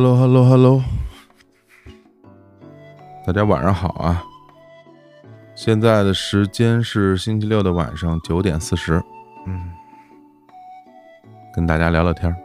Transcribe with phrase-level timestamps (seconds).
[0.00, 0.84] Hello，Hello，Hello，
[3.26, 4.22] 大家晚上好啊！
[5.56, 9.02] 现在的时间是星期六的晚上九点四十，
[9.44, 9.72] 嗯，
[11.52, 12.36] 跟大家聊聊天儿。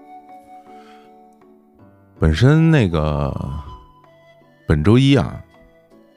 [2.20, 3.32] 本身那个
[4.68, 5.40] 本周一啊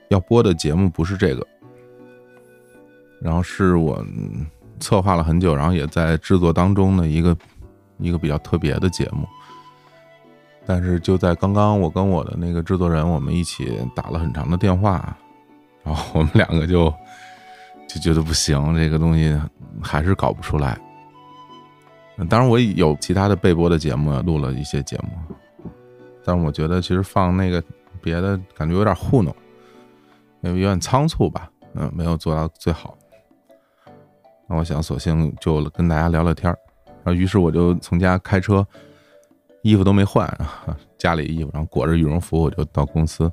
[0.08, 1.46] 要播的节目不是这个，
[3.20, 4.02] 然后是我
[4.80, 7.36] 策划了很久，然后也在制作当中的一个
[7.98, 9.28] 一个比较特别的节目。
[10.68, 15.16] 但是就在刚刚，我跟我的那个制作人，我们一起打了很长的电话，
[15.84, 16.92] 然后我们两个就
[17.88, 19.40] 就觉得不行，这个东西
[19.80, 20.76] 还是搞不出来。
[22.28, 25.70] 当然，我有其他的备播的节目，录了一些节目，
[26.24, 27.62] 但是我觉得其实放那个
[28.02, 29.32] 别的感觉有点糊弄，
[30.40, 32.98] 有有点仓促吧，嗯，没有做到最好。
[34.48, 36.58] 那我想索性就跟大家聊聊天儿，
[37.04, 38.66] 然后于是我就从家开车。
[39.66, 40.24] 衣服都没换，
[40.96, 43.28] 家里衣服，然后裹着羽绒服，我就到公司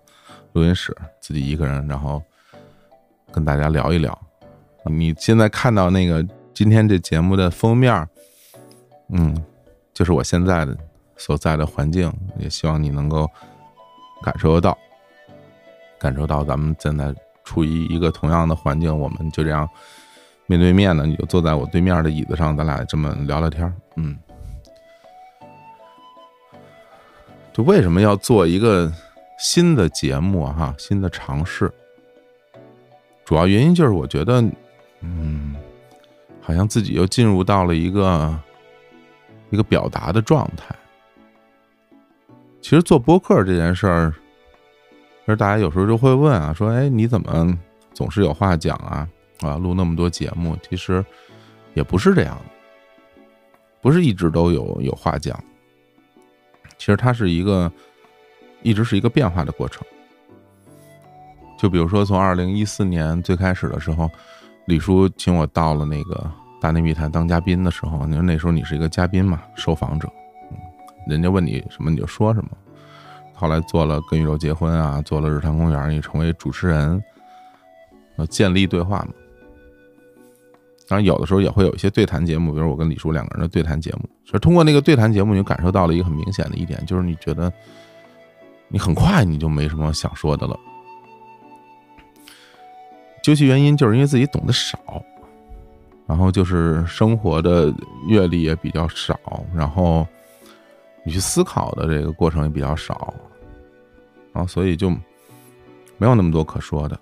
[0.53, 2.19] 录音室，自己一个人，然后
[3.31, 4.19] 跟大家聊一聊。
[4.85, 8.07] 你现在看到那个今天这节目的封面，
[9.09, 9.45] 嗯，
[9.93, 10.75] 就是我现在的
[11.17, 13.29] 所在的环境，也希望你能够
[14.23, 14.75] 感受得到，
[15.99, 19.69] 感受到咱们现在处于一个同样的环境，我们就这样
[20.47, 24.17] 面对面的，你就坐在我对面的椅子上，咱俩这么聊聊天，嗯。
[27.53, 28.91] 就为什么要做一个
[29.37, 31.71] 新的节目哈，新的尝试？
[33.23, 34.43] 主要原因就是我觉得，
[35.01, 35.55] 嗯，
[36.41, 38.37] 好像自己又进入到了一个
[39.51, 40.75] 一个表达的状态。
[42.59, 44.11] 其实做播客这件事儿，
[45.19, 47.57] 其实大家有时候就会问啊，说，哎，你怎么
[47.93, 49.07] 总是有话讲啊？
[49.41, 51.05] 啊，录那么多节目，其实
[51.75, 53.21] 也不是这样的，
[53.79, 55.37] 不是一直都有有话讲。
[56.83, 57.71] 其实它是一个，
[58.61, 59.87] 一直是一个变化的过程。
[61.57, 64.09] 就比如说，从二零一四年最开始的时候，
[64.65, 66.15] 李叔请我到了那个
[66.61, 70.09] 《大内密探》当嘉宾的时候，你说那时候你是一个嘉宾嘛，受访者，
[71.07, 72.49] 人家问你什么你就说什么。
[73.33, 77.01] 后来做了《跟宇宙结婚》啊，做了《日坛公园》，你成为主持人，
[78.17, 79.13] 呃，建立对话嘛。
[80.87, 84.09] 当然，有的时候也会有一些对谈节目，比如我跟李叔两个人的对谈节目。
[84.25, 87.51] 所以通过那个对谈节目，你就感受到了一个很明显的一点，就是你觉得
[88.67, 90.59] 你很快你就没什么想说的了。
[93.23, 94.77] 究其原因，就是因为自己懂得少，
[96.05, 97.73] 然后就是生活的
[98.09, 99.17] 阅历也比较少，
[99.55, 100.05] 然后
[101.05, 103.13] 你去思考的这个过程也比较少，
[104.33, 104.89] 然后所以就
[105.97, 106.99] 没有那么多可说的。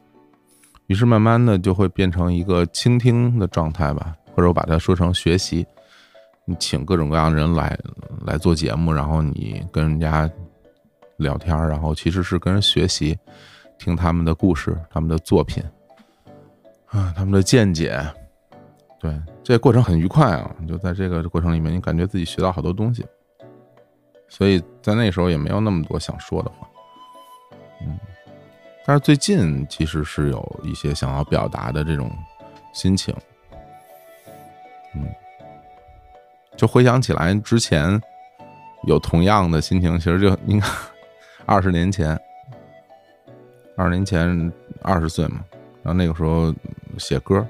[0.92, 5.66] 于是慢慢的就会变成一个倾听的状态吧，或者我把它说成学习。
[6.44, 7.80] 你请各种各样的人来
[8.26, 10.30] 来做节目，然后你跟人家
[11.16, 13.18] 聊天，然后其实是跟人学习，
[13.78, 15.64] 听他们的故事、他们的作品
[16.88, 17.98] 啊，他们的见解。
[19.00, 20.54] 对，这过程很愉快啊！
[20.68, 23.06] 就在这个过程里面，你感觉自己学到好多东西。
[24.28, 26.68] 所以在那时候也没有那么多想说的话，
[27.80, 27.98] 嗯。
[28.84, 32.12] 但是最近其实是有一些想要表达的这种
[32.74, 33.16] 心情，
[34.96, 35.06] 嗯，
[36.58, 38.02] 就回想起来之前
[38.88, 40.66] 有同样的心情，其实就应该
[41.46, 42.20] 二十年前，
[43.78, 45.46] 二十年前二十岁嘛，
[45.84, 46.52] 然后那个时候
[46.98, 47.38] 写歌，《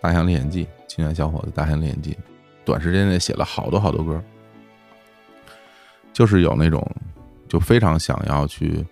[0.00, 2.12] 大象历险记》，青年小伙子，《大象历险记》，
[2.64, 4.22] 短时间内写了好多好多歌，
[6.12, 6.88] 就是有那种
[7.48, 8.86] 就非常想要去。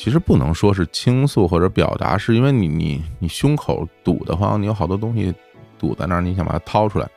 [0.00, 5.34] 其实不能说是倾诉或者表达，是因为你你你胸口堵得慌，你有好多东西
[5.76, 7.10] 堵在那儿，你想把它掏出来。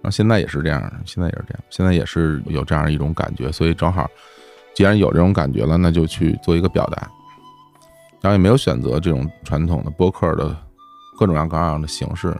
[0.00, 4.08] 那现在也是这样，现在也是这样，现在也是有这样一种感觉，所以正好，
[4.72, 7.10] 既然有这种感觉了，那就去做一个表达。
[8.20, 10.56] 然后也没有选择这种传统的播客的
[11.18, 12.30] 各种样各样的形式，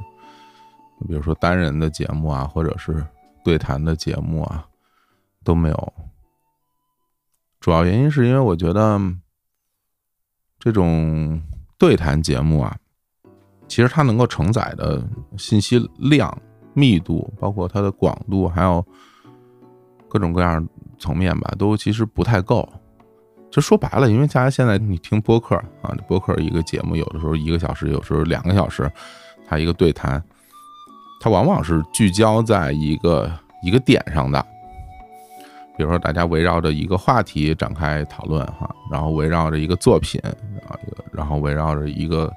[1.09, 3.05] 比如说单人的节目啊，或者是
[3.45, 4.65] 对谈的节目啊，
[5.43, 5.93] 都没有。
[7.65, 9.01] 主要原因是因为我觉得，
[10.59, 11.41] 这种
[11.79, 12.77] 对谈节目啊，
[13.67, 15.03] 其实它能够承载的
[15.39, 16.31] 信息量、
[16.75, 18.87] 密度，包括它的广度，还有
[20.11, 20.69] 各种各样
[20.99, 22.71] 层面吧，都其实不太够。
[23.51, 28.93] 就说白了，因为大家现在你听播客啊，播客一个节目，有的时候一个小时，有时候两个小时，
[29.49, 30.23] 它一个对谈，
[31.19, 33.33] 它往往是聚焦在一个
[33.63, 34.47] 一个点上的。
[35.76, 40.21] 比如说，大家围绕着一个话题展开讨论哈，然后围绕着一个作品
[40.69, 40.79] 啊，
[41.12, 42.32] 然后围绕着一个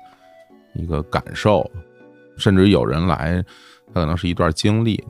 [0.73, 1.69] 一个感受，
[2.37, 3.43] 甚至有人来，
[3.93, 5.03] 他可能是一段经历，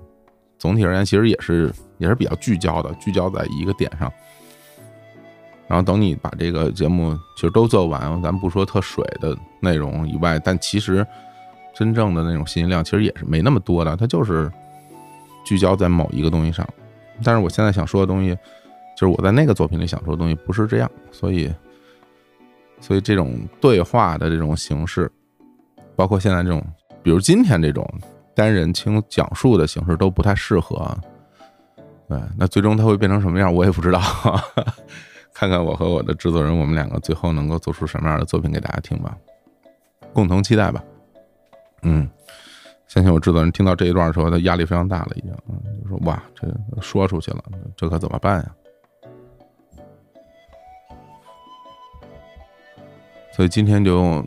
[0.58, 4.12] 总体而言，其实也是也是比较聚焦的，聚焦在一个点上。
[5.70, 11.06] 然后等你把这个节目其实都做完，咱不说特水的内容以外，但其实
[11.74, 14.52] 真正的那种信息量其实也是没那么多的，它就是
[15.46, 16.68] 聚焦在某一个东西上。
[17.24, 18.36] 但是我现在想说的东西，
[18.96, 21.54] 就是我在那个作品里想说的东西不是这样，所以
[22.80, 25.12] 所以这种对话的这种形式，
[25.96, 26.64] 包括现在这种，
[27.02, 27.88] 比如今天这种
[28.36, 30.96] 单人轻讲述的形式都不太适合。
[32.08, 34.00] 对，那最终它会变成什么样，我也不知道。
[35.34, 39.16] 看看我和我的制作人，我们两个最后能够做出什么样的作品给大家听吧，
[40.14, 40.84] 共同期待吧。
[41.84, 42.10] 嗯，
[42.88, 45.32] 相信我制作人听到这一段的时候，他压力非常大了，已经，
[45.84, 46.48] 就说哇，这
[46.82, 47.44] 说出去了，
[47.76, 48.52] 这可怎么办呀？
[53.36, 54.26] 所以今天就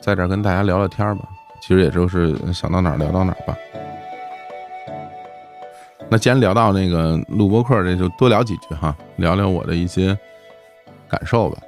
[0.00, 1.28] 在这跟大家聊聊天吧，
[1.60, 3.56] 其实也就是想到哪儿聊到哪儿吧。
[6.10, 10.18] 那既然聊到那个录播课，这就多聊几句哈，聊聊我的一些
[11.08, 11.62] 感受吧。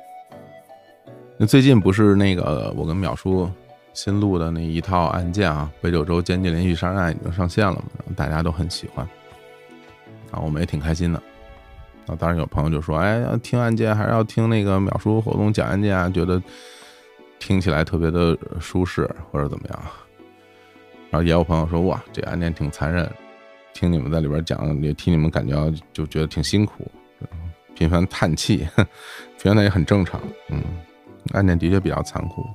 [1.37, 3.49] 那最近不是那个我跟淼叔
[3.97, 7.83] 新录的那一套案件啊，北九州监禁连续杀人案已经上线了嘛，
[8.15, 9.09] 大家都很喜欢，
[10.31, 11.23] 啊，我们也挺开心的。
[12.07, 16.41] 啊，当然有朋友就说，哎，听案件还是要听那个秒叔活动讲案件啊，觉得
[17.39, 19.83] 听起来特别的舒适或者怎么样。
[21.11, 23.11] 然后也有朋友说，哇，这案件挺残忍。
[23.73, 26.87] 听你们在里边讲，也听你们感觉就觉得挺辛苦，
[27.75, 28.69] 频繁叹气，
[29.39, 30.21] 觉得也很正常。
[30.51, 30.63] 嗯，
[31.33, 32.47] 案件的确比较残酷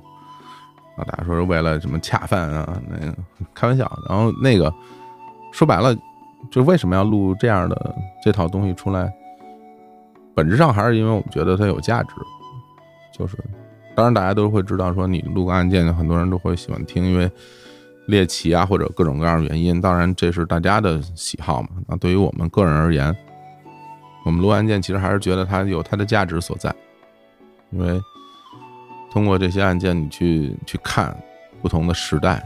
[1.04, 2.80] 大家说是为了什么恰饭啊？
[2.88, 3.14] 那个
[3.54, 3.90] 开玩笑。
[4.08, 4.72] 然后那个
[5.52, 5.96] 说白了，
[6.50, 7.94] 就为什么要录这样的
[8.24, 9.12] 这套东西出来？
[10.34, 12.14] 本质上还是因为我们觉得它有价值。
[13.12, 13.36] 就是，
[13.94, 17.30] 当然大家都会知道，说你录个案件，很多人都会喜欢听，因为。
[18.08, 21.68] 猎奇啊，或者各种各样的原因，当然这是大家的喜好嘛。
[21.86, 23.16] 那对于我们个人而言，
[24.24, 26.74] 我们录案件其实还是觉得它有它的价值所在，
[27.70, 28.02] 因为
[29.12, 31.16] 通过这些案件，你去去看
[31.60, 32.42] 不同的时代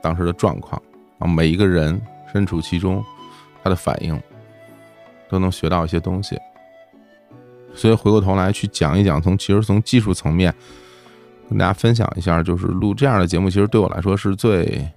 [0.00, 0.80] 当时的状况
[1.18, 2.00] 啊，每一个人
[2.32, 3.04] 身处其中，
[3.62, 4.18] 他的反应
[5.28, 6.38] 都能学到一些东西。
[7.74, 10.54] 所以回过头来去讲一讲，从其实从技术层面。
[11.48, 14.88] 跟大家分享一下，就是录这样的节目，其实对我来说是最，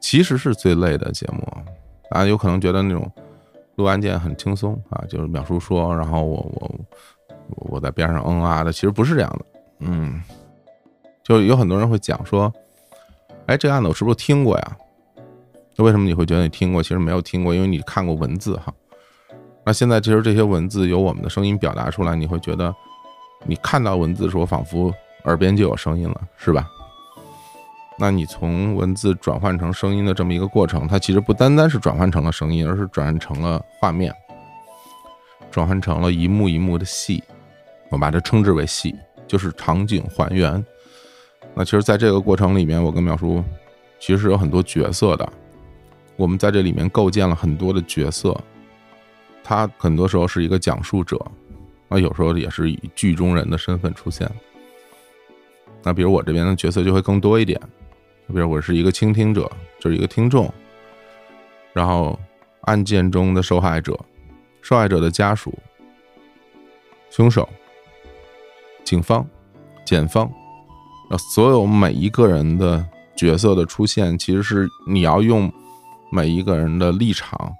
[0.00, 1.46] 其实是最累的节目。
[2.08, 3.06] 大家有可能觉得那种
[3.74, 9.44] 录案件很轻松啊，就是淼叔说，然后我我我在边上嗯啊的，其实不是这样的。
[9.78, 10.22] 嗯，
[11.22, 12.52] 就有很多人会讲说，
[13.46, 14.76] 哎，这个案子我是不是听过呀？
[15.76, 16.82] 那为什么你会觉得你听过？
[16.82, 18.72] 其实没有听过，因为你看过文字哈。
[19.64, 22.74] 那现在其实这些文字由我们的声音表达出来，你会觉得
[23.44, 24.92] 你看到文字的时候，仿佛。
[25.24, 26.64] 耳边就有声音了，是吧？
[27.98, 34.14] 那你从文字转换成声音的这么一个过程，它其实不单单是转换成了声音，而是转换成了画面，
[35.50, 37.24] 转换成了一幕一幕的戏。
[37.90, 38.94] 我把它称之为戏，
[39.26, 40.64] 就是场景还原。
[41.54, 43.42] 那其实，在这个过程里面，我跟淼叔
[43.98, 45.32] 其实是有很多角色的。
[46.16, 48.34] 我们在这里面构建了很多的角色，
[49.44, 51.20] 他很多时候是一个讲述者，
[51.88, 54.30] 那有时候也是以剧中人的身份出现。
[55.82, 57.60] 那比如我这边的角色就会更多一点，
[58.28, 60.52] 比如我是一个倾听者，就是一个听众，
[61.72, 62.18] 然后
[62.62, 63.98] 案件中的受害者、
[64.62, 65.56] 受害者的家属、
[67.10, 67.48] 凶手、
[68.86, 69.26] 警方、
[69.84, 70.30] 检方，
[71.10, 72.82] 那所有每一个人的
[73.14, 75.52] 角色的出现，其实是你要用
[76.10, 77.52] 每一个人的立场，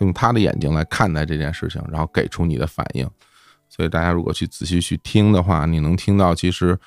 [0.00, 3.04] 用他的眼睛来看待这件事情，然后给出你的反应。
[3.68, 6.78] 所以大家如果去仔细去听的话，你能听到其实。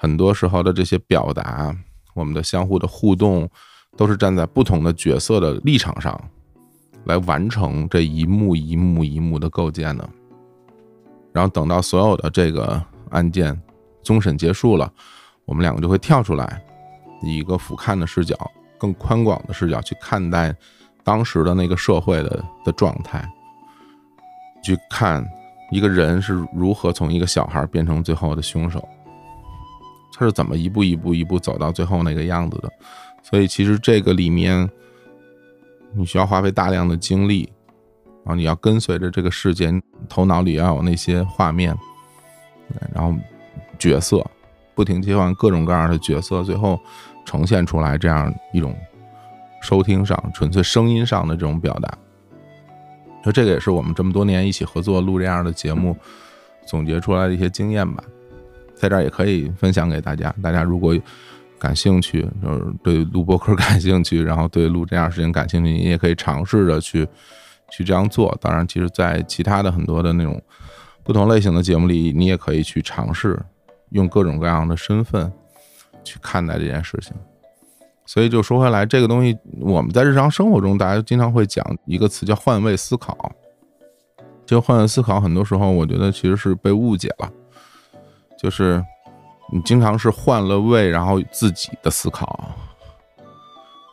[0.00, 1.76] 很多时候的这些表达，
[2.14, 3.50] 我们的相互的互动，
[3.96, 6.16] 都是站在不同的角色的立场上，
[7.06, 10.08] 来完成这一幕一幕一幕的构建的。
[11.32, 13.60] 然后等到所有的这个案件
[14.02, 14.92] 终审结束了，
[15.44, 16.62] 我们两个就会跳出来，
[17.22, 18.36] 以一个俯瞰的视角、
[18.78, 20.54] 更宽广的视角去看待
[21.04, 23.26] 当时的那个社会的的状态，
[24.62, 25.26] 去看
[25.70, 28.86] 一个人是如何从一个小孩变成最后的凶手。
[30.14, 32.68] 他是怎么一步一步一步走到最后那个样子的？
[33.22, 34.68] 所以其实这个里面，
[35.94, 37.48] 你需要花费大量的精力，
[38.24, 41.76] 然后你要跟随着这个事件，头脑里要有那些画面，
[42.94, 43.14] 然后
[43.78, 44.24] 角色
[44.74, 46.78] 不停切换各种各样的角色，最后
[47.24, 48.76] 呈现出来这样一种
[49.62, 51.98] 收听上纯粹声音上的这种表达。
[53.24, 55.96] 就这个也是我们这么多年一起合作录这样的节目
[56.66, 58.02] 总结出来的一些经验吧。
[58.76, 60.32] 在这儿也可以分享给大家。
[60.40, 60.96] 大家如果
[61.58, 67.04] 感兴趣，就是对录播课 感兴趣，然后对录这样事情感兴趣，你也可以尝试着去
[67.72, 68.38] 去这样做。
[68.40, 70.40] 当然，其实，在其他的很多的那种
[71.08, 73.40] 不同类型的节目里，你也可以去尝试
[73.92, 75.32] 用各种各样的身份
[76.04, 77.16] 去看待这件事情。
[78.04, 83.32] 所以，就说回来，这个东西我们在日常生活中，大家经常会讲一个词叫换位思考。
[84.44, 87.32] 就换位思考，很多时候我觉得其实是被误解了，
[88.38, 88.84] 就是。
[89.50, 92.54] 你经常是换了位，然后自己的思考，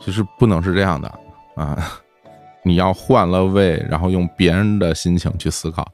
[0.01, 1.07] 其实不能是这样的
[1.55, 2.01] 啊！
[2.61, 5.89] 你要换了位，然后用别人的心情去思考，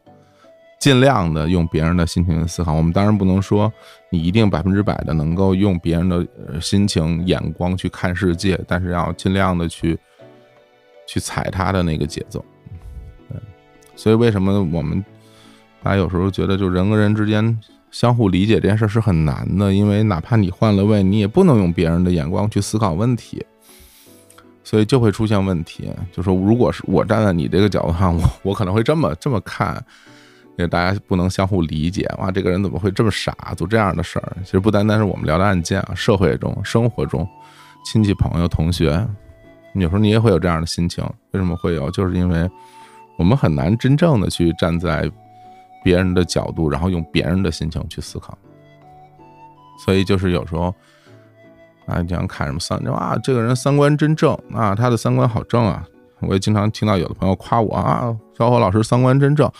[0.82, 2.74] 尽量的用别人的心情去思考。
[2.74, 3.72] 我们当然不能说
[4.10, 6.28] 你一定百分之百的能够用别人的
[6.60, 9.98] 心情眼光去看世界，但是要尽量的去
[11.08, 12.44] 去踩他的那个节奏。
[13.96, 15.06] 所以为什么我们
[15.84, 17.58] 大家有时候觉得，就人跟人之间？
[17.92, 23.46] 相互理解这件事是很难的，因为哪怕你换了位，你也不能用别人的眼光去思考问题，
[24.64, 25.92] 所以就会出现问题。
[26.10, 29.84] 就说如果是我站在你这个角度上，我我可能会这么这么看，
[30.58, 32.10] 也大家不能相互理解。
[32.17, 34.38] 哇，这个人怎么会这么傻，做这样的事儿？
[34.43, 37.27] 其实不单单是我们聊的案件啊，社会中、生活中，
[37.86, 39.08] 亲戚、朋友、同学，
[39.75, 41.03] 有时候你也会有这样的心情。
[41.31, 41.89] 为什么会有？
[41.91, 42.50] 就是因为
[43.17, 45.10] 我们很难真正的去站在。
[45.84, 48.38] 别人的角度，然后用别人的心情去思考，
[49.84, 50.72] 所以就是有时候
[51.88, 55.84] 啊，经常看什么三，啊，这个人三观真正啊，他的三观好正啊。
[56.20, 59.51] 我也经常听到有的朋友夸我啊，小伙老师三观真正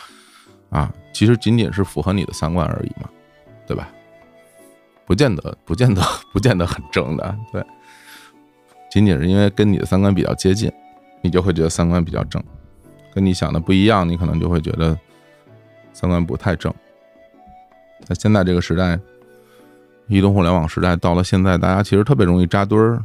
[0.72, 3.08] 啊，其实仅仅是符合你的三观而已嘛，
[3.68, 3.88] 对吧？
[5.06, 6.02] 不见得，不见得，
[6.34, 7.64] 不见得很正的，对，
[8.90, 10.72] 仅仅是因为跟你的三观比较接近，
[11.22, 12.44] 你就会觉得三观比较正，
[13.14, 14.98] 跟你想的不一样，你可能就会觉得。
[15.94, 16.74] 三观不太正，
[18.06, 18.98] 在现在这个时代，
[20.08, 23.04] 移动互联网时代到了现在，大家其实特别容易扎堆儿，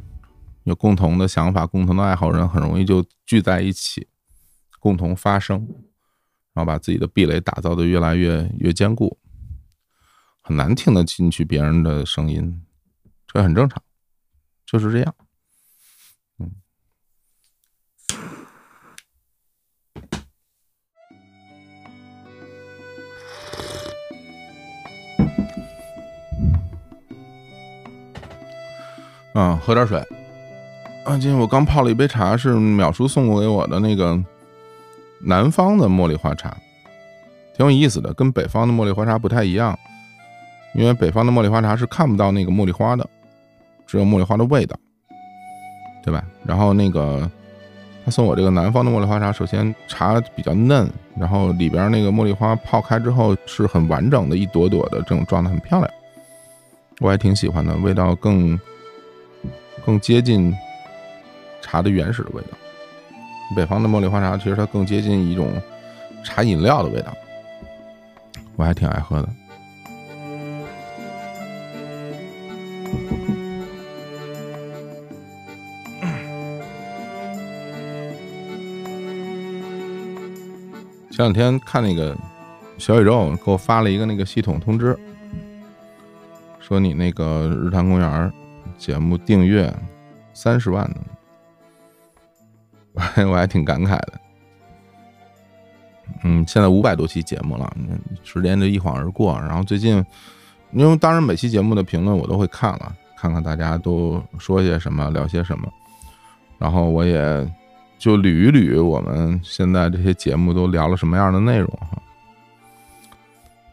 [0.62, 4.06] 有共同的想法、共同的爱好，人很容易就聚在一起，
[4.78, 5.66] 共同发声，
[6.56, 9.18] 然后把自己的壁垒打造的越来越越坚固，
[10.40, 12.62] 很难听得进去别人的声音，
[13.26, 13.82] 这很正常，
[14.64, 15.14] 就是这样。
[29.34, 29.98] 嗯，喝点水。
[31.04, 34.18] 啊，今天我刚泡了一杯茶，是淼叔送给我的那个
[35.20, 36.56] 南方的茉莉花茶，
[37.56, 39.78] 挺有意思的，跟北方的茉莉花茶不太一样。
[40.74, 43.08] 因为北方的茉莉花茶是看不到那个茉莉花的，
[43.86, 44.76] 只有茉莉花的味道，
[46.04, 46.24] 对吧？
[46.44, 47.30] 然后那个
[48.04, 55.90] 他送我这个南方的茉莉花茶，首先茶比较嫩，然后里边那个茉莉花泡开之后是很完整的一朵朵的这种状态，很漂亮，
[57.00, 58.58] 我还挺喜欢的，味道更。
[59.84, 60.52] 更接近
[61.62, 62.48] 茶的原始的味道。
[63.54, 65.50] 北方的茉莉花茶其实它更接近一种
[66.24, 67.14] 茶饮料的味道，
[68.56, 69.28] 我还挺爱喝的。
[81.10, 82.14] 前两天看那个
[82.76, 84.98] 小宇宙给我发了一个那个系统通知，
[86.60, 88.32] 说你那个日坛公园。
[88.78, 89.72] 节目订阅
[90.34, 90.96] 三十万呢，
[92.96, 94.12] 我还我还挺感慨的。
[96.24, 97.70] 嗯，现在五百多期节目了，
[98.24, 99.38] 时间就一晃而过。
[99.40, 100.04] 然后最近，
[100.72, 105.70] 因为当然每期节目的评论我都会看了，看看大家都说些什么，聊些什么。
[106.58, 107.46] 然后我也
[107.98, 112.02] 就捋一捋我们现在这些节目都聊了什么样的内容哈。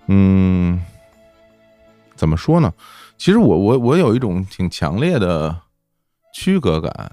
[0.08, 0.82] 嗯，
[2.16, 2.74] 怎么说呢？
[3.18, 5.56] 其实我我我有一种挺强烈的
[6.34, 7.12] 区隔感，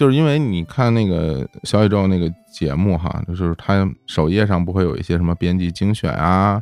[0.00, 6.58] 就是因为你看那个小宇宙那个节目哈，就是它首页上不会有一些什么编辑精选啊，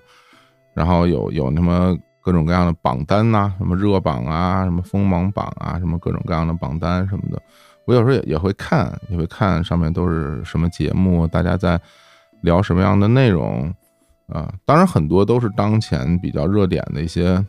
[0.75, 7.41] 然后有有什么各种各样的榜单呐，什么热榜啊，什么锋芒榜啊，什么各种各样的榜单什么的，
[7.85, 11.81] 我有时候也也会看，也会看上面都是什么节目，大家在
[12.41, 13.73] 聊什么样的内容
[14.27, 17.45] 啊，当然很多都是当前比较热点的一些。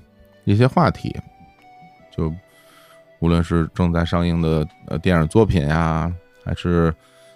[0.46, 1.15] 一些话题，
[2.10, 2.34] 就
[3.19, 6.11] 无论是正在上映的呃电影作品呀，
[6.43, 6.93] 还是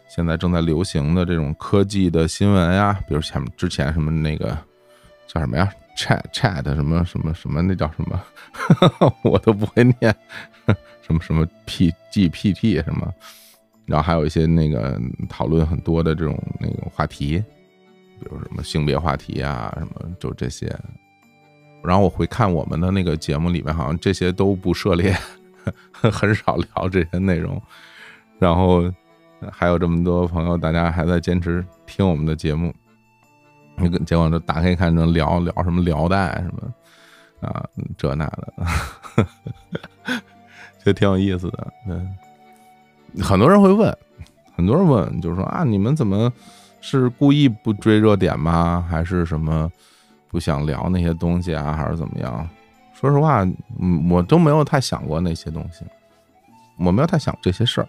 [0.08, 4.58] 现在正在流行的这种科技的新闻呀，比如前之前什么那个
[5.28, 8.22] 叫什么呀，chat chat 什么什么什么那叫什么，
[9.24, 10.16] 我都不会念，
[11.02, 13.12] 什么什么 p g p t 什么，
[13.86, 17.44] 然后还有一些那个讨论很多的这种那种话题，
[18.20, 20.74] 比如什么性别话题呀，什么就这些。
[21.84, 25.14] 然后我回看我们的那个节目里面，好像这些都不涉猎，
[26.12, 27.62] 很少聊这些内容。
[28.40, 28.84] 然后
[29.52, 32.74] 还有这么多朋友，大家还在坚持听我们的节目。
[33.76, 37.66] 那个结果就打开一看，能聊聊什么辽代什么啊
[37.98, 38.54] 这那的，
[40.86, 41.74] 就挺有意思的。
[41.88, 42.16] 嗯，
[43.20, 43.98] 很多人会问，
[44.56, 46.32] 很多人问，就是说啊，你们怎么
[46.82, 48.86] 是故意不追热点吗？
[48.88, 49.72] 还是什么
[50.28, 51.74] 不想聊那些东西啊？
[51.74, 52.48] 还是怎么样？
[53.04, 53.44] 说实话，
[53.82, 55.84] 嗯，我都没有太想过那些东西，
[56.80, 57.88] 我没有太想这些事儿。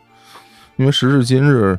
[0.74, 1.78] 因为时至今日，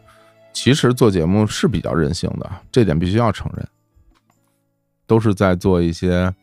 [0.54, 3.68] 其实做节目是比较任性的，这点必须要承认。
[5.06, 6.34] 都是在做一些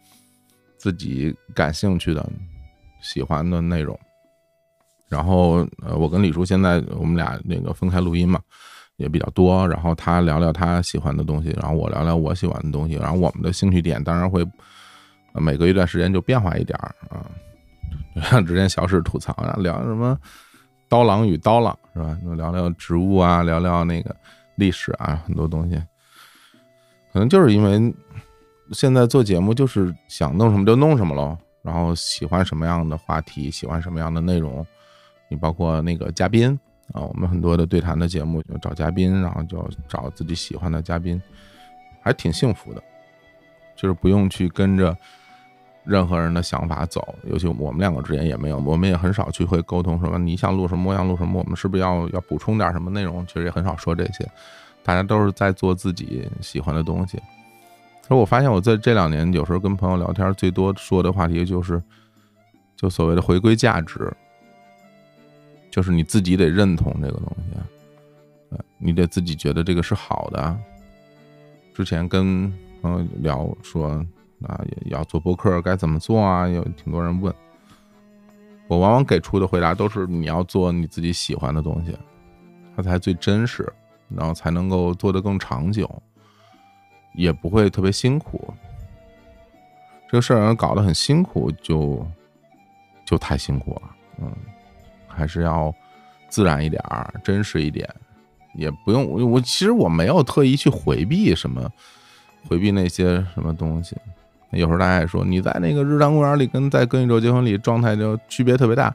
[0.77, 2.25] 自己感兴趣的、
[3.01, 3.99] 喜欢的内容。
[5.09, 8.39] 然后，呃，我跟李叔现在我们俩那个分开录音嘛，
[8.99, 9.67] 也比较多。
[9.67, 12.97] 然后他聊聊他喜欢的东西，然后我聊聊我喜欢的东西。
[12.97, 14.47] 然后我们的兴趣点当然会
[15.41, 17.27] 每隔一段时间就变化一点儿啊。
[18.31, 20.19] 像之前小史吐槽啊，聊什么。
[20.87, 22.19] 刀郎与刀郎是吧？
[22.37, 24.15] 聊聊植物啊，聊聊那个
[24.57, 25.83] 历史啊，很多东西。
[27.11, 27.95] 可能就是因为
[28.73, 31.35] 现在做节目，就是想弄什么就弄什么喽。
[31.63, 34.67] 然后喜欢什么样的话题，喜欢什么样的内容，
[35.31, 36.51] 你包括那个嘉宾
[36.93, 41.19] 啊，我们很多的对谈的节目就找嘉宾，然后就找自己喜欢的嘉宾，
[42.03, 42.83] 还挺幸福的，
[43.75, 44.95] 就是不用去跟着。
[45.85, 53.27] 任何人的想法走，尤其我们两个之间也没有，我们也很少去会沟通，什么你想录什么，我想录什么，我们是不是要要补充点什么内容？
[53.27, 54.25] 其实也很少说这些，
[54.85, 57.19] 大家都是在做自己喜欢的东西。
[58.07, 61.83] 所以我发现我在这两年有时候跟朋友聊天，最多说的话题就是，
[62.77, 64.13] 就所谓的回归价值，
[65.69, 70.57] 就是你自己得认同这个东西，你得自己觉得这个是好的。
[71.75, 74.07] 之前跟朋友聊说。
[74.45, 76.49] 啊，也要做博客该怎么做啊？
[76.49, 77.33] 有挺多人问，
[78.69, 81.97] 我往往给出的回答都是你要做你自己喜欢的东西，
[82.77, 83.71] 它才最真实，
[84.09, 85.91] 然后才能够做得更长久，
[87.15, 88.53] 也不会特别辛苦。
[90.09, 92.07] 这个事儿搞得很辛苦，就
[93.05, 93.83] 就太辛苦了。
[94.19, 94.31] 嗯，
[95.07, 95.75] 还是要
[96.29, 97.89] 自然一点儿，真实一点，
[98.55, 101.71] 也不用我我其实我没有特意去回避什么，
[102.47, 103.97] 回避那些什么东西。
[104.61, 108.95] 有时候大家也说，你在那个日坛公园里跟在《跟宇宙结婚》里状态就区别特别大，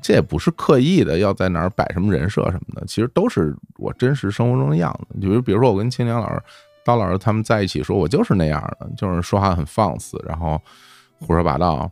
[0.00, 5.20] 这也不是刻意的要在哪儿摆什么人设什么的，其实都是我真实生活中的样子。
[5.20, 6.40] 就比如说我跟青年老师、
[6.84, 10.60] 刀老师他们在一起，说我就是那样的，就是说话很放肆，然后
[11.18, 11.90] 胡说八道。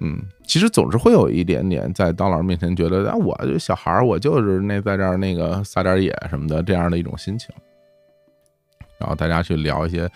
[0.00, 7.52] 嗯，其实总是会有一点点在刀老师面前觉得，啊，我就小孩儿，我就是那在这儿那个撒点野什么的这样的一种心情。
[8.98, 10.08] 然后大家去聊一些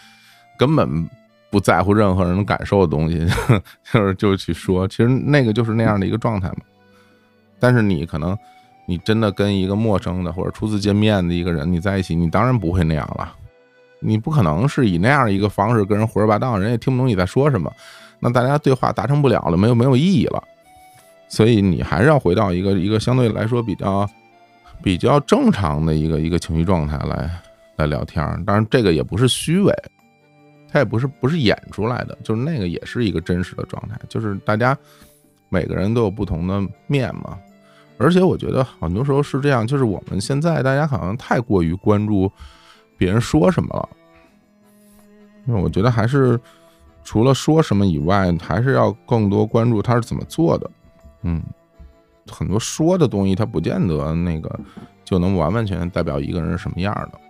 [0.56, 1.08] 根本。
[1.52, 3.18] 不在乎任何人感受的东西，
[3.92, 6.62] 就是就是去说，其实那个就是那样的一个状态嘛。
[7.60, 8.36] 但是你可能，
[8.86, 13.36] 你真的跟一个陌生的或者初次见面的一个人你在一起，你当然不会那样了。
[14.00, 17.70] 你不可能是以那样一个方式跟人胡说八道，人也听不懂你在说什么，
[18.18, 20.42] 那大家对话达成不了了，没有没有意义了。
[21.28, 24.08] 所以你还是要回到一个一个相对来说比较
[24.82, 27.30] 比较正常的一个一个情绪状态来
[27.76, 28.24] 来聊天。
[28.44, 29.72] 当然，这个也不是虚伪。
[30.72, 34.76] 他也不是不是演出来的，就是那个也是一个真实的状态，就是大家
[35.50, 37.38] 每个人都有不同的面嘛。
[37.98, 42.32] 而且我觉得很多时候是这样，就是我们现在大家好像太过于关注
[42.96, 43.88] 别人说什么了。
[45.44, 46.40] 那我觉得还是
[47.04, 50.70] 除了说什么以外，还是要更多关注他是怎么做的。
[51.22, 51.42] 嗯，
[52.28, 54.58] 很多说的东西，他不见得那个
[55.04, 57.20] 就能完完全全代表一个人是什么样的。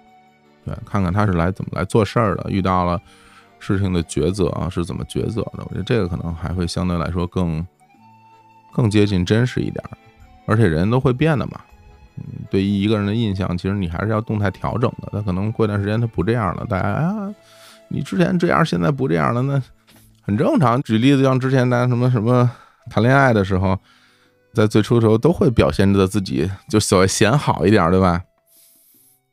[0.64, 3.00] 对，看看他是来怎么来做事儿的，遇到了。
[3.64, 5.64] 事情的抉择啊是怎么抉择的？
[5.64, 7.64] 我觉得这个可能还会相对来说更
[8.72, 9.82] 更接近真实一点，
[10.46, 11.60] 而且人都会变的嘛。
[12.16, 15.08] 嗯，对于一个人的印象，其实你还是要动态调整的。
[15.12, 17.32] 他可能过一段时间他不这样了，大家啊，
[17.86, 19.62] 你之前这样，现在不这样了，那
[20.22, 20.82] 很正常。
[20.82, 22.50] 举例子，像之前咱什么什么
[22.90, 23.78] 谈恋爱的时候，
[24.52, 28.22] 在最初的时候都会表现着自己就所谓显好一点，对吧？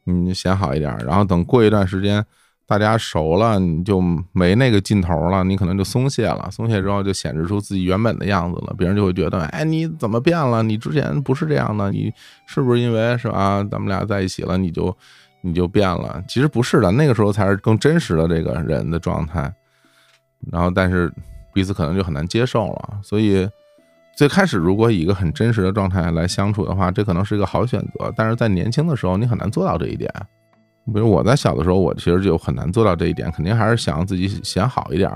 [0.05, 2.23] 嗯显好一点，然后等过一段时间。
[2.69, 3.99] 大家熟了，你就
[4.31, 6.47] 没那个劲头了，你可能就松懈了。
[6.51, 8.75] 松懈之后，就显示出自己原本的样子了。
[8.77, 10.61] 别人就会觉得，哎，你怎么变了？
[10.61, 12.13] 你之前不是这样的，你
[12.45, 13.67] 是不是因为是吧？
[13.71, 14.95] 咱们俩在一起了，你就
[15.41, 16.23] 你就变了？
[16.27, 19.51] 其实不是的，那个时候才是更真实的这个人的状态。
[20.51, 21.11] 然后，但是
[21.51, 22.99] 彼此可能就很难接受了。
[23.01, 23.49] 所以，
[24.15, 28.13] 最开始如果以一个很真实的状态来相处的话，这可能是一个好选择。
[28.15, 30.13] 但是在年轻的时候，你很难做到这一点。
[30.85, 35.11] 比如我在小的时候，我其实就很难做到这一点，肯定还是想自己显好一点，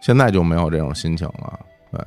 [0.00, 2.00] 现在就没有这种心情了，对，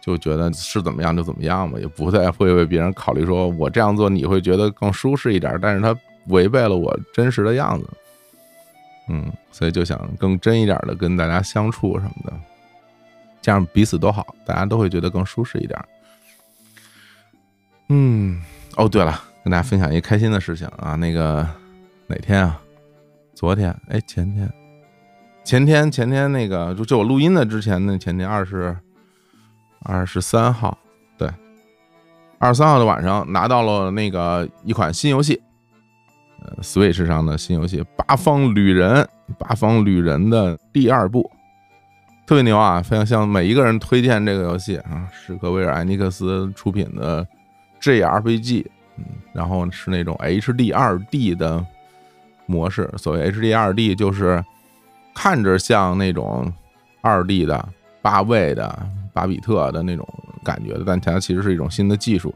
[0.00, 5.94] 就觉得是怎么样就怎么样吧，也不再会为别人考虑，说我这样做你会觉得更舒适一点，但是它
[6.28, 7.86] 违背了我真实的样子，
[9.08, 12.32] 嗯，所以就想更真一点的跟大家相处什么的，
[13.42, 15.78] 这样彼此都好，大家都会觉得更舒适一点。
[17.90, 18.40] 嗯，
[18.76, 21.46] 哦，对了，跟大家分享一个开心的事情啊，那个
[22.06, 22.58] 哪天啊？
[23.34, 23.70] 昨天？
[23.88, 24.50] 哎，前天？
[25.44, 25.90] 前天？
[25.90, 28.74] 前天那个就就我录音的之前那前天二十
[29.80, 30.78] 二十三号，
[31.18, 31.28] 对，
[32.38, 35.42] 二十三号的晚上拿到了那个一款新游戏，
[36.42, 38.94] 呃，Switch 上的新游戏《八方旅人》，
[39.38, 41.30] 《八方旅人》的第二部，
[42.26, 42.80] 特别牛啊！
[42.80, 47.26] 非常向每一个人推荐这个游戏啊，史克威尔艾尼克斯出品的。
[47.82, 48.64] JRPG，
[48.96, 51.64] 嗯，然后是那种 HD 二 D 的
[52.46, 52.88] 模式。
[52.96, 54.44] 所谓 HD 二 D，就是
[55.14, 56.52] 看着像那种
[57.00, 57.68] 二 D 的
[58.02, 60.06] 八位的八比特的那种
[60.42, 62.34] 感觉的，但它其实是一种新的技术，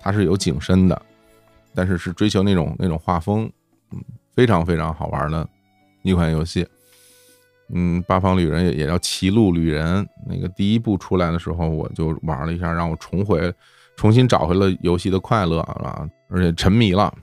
[0.00, 1.02] 它是有景深的，
[1.74, 3.50] 但是是追求那种那种画风，
[3.92, 4.02] 嗯，
[4.34, 5.48] 非常非常好玩的
[6.02, 6.66] 一款游戏。
[7.74, 10.06] 嗯，八方旅人也也叫歧路旅人。
[10.26, 13.52] 那个第一部出来的时候，我就玩了一下，让我重回。
[14.02, 17.14] 重新找回了游戏的快乐啊，而且沉迷了，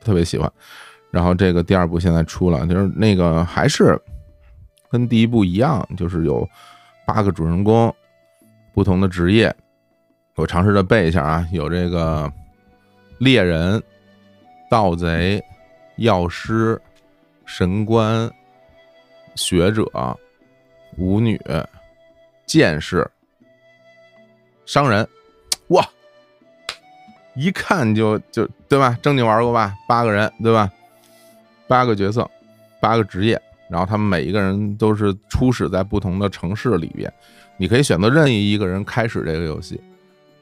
[0.00, 0.52] 特别喜欢。
[1.12, 3.96] 然后这个第二部现在出了，就是那个还是
[4.90, 6.44] 跟第一部一样，就是有
[7.06, 7.94] 八个主人公，
[8.74, 9.54] 不同的职业。
[10.34, 12.28] 我尝试着背一下啊，有这个
[13.18, 13.80] 猎人、
[14.68, 15.40] 盗贼、
[15.98, 16.82] 药师、
[17.46, 18.28] 神官、
[19.36, 19.86] 学者、
[20.98, 21.40] 舞女、
[22.44, 23.08] 剑士、
[24.66, 25.08] 商人。
[27.34, 28.96] 一看就就对吧？
[29.02, 29.74] 正经玩过吧？
[29.88, 30.70] 八个人对吧？
[31.66, 32.28] 八个角色，
[32.80, 37.12] 八个职业，然后他们每一个人都是初始在不同的城市里边。
[37.56, 39.80] 你可以选择任意一个人开始这个游戏，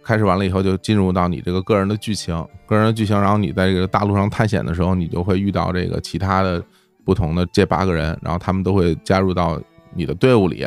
[0.03, 2.35] 开始完了以后就进入到你这个个人的剧情，
[2.67, 3.21] 个人的剧情。
[3.21, 6.63] 然后你在这个大陆上探险的时候，你就会遇到这个其他的
[7.05, 9.61] 不同的这八个人，然后他们都会加入到
[9.95, 10.67] 你的队伍里。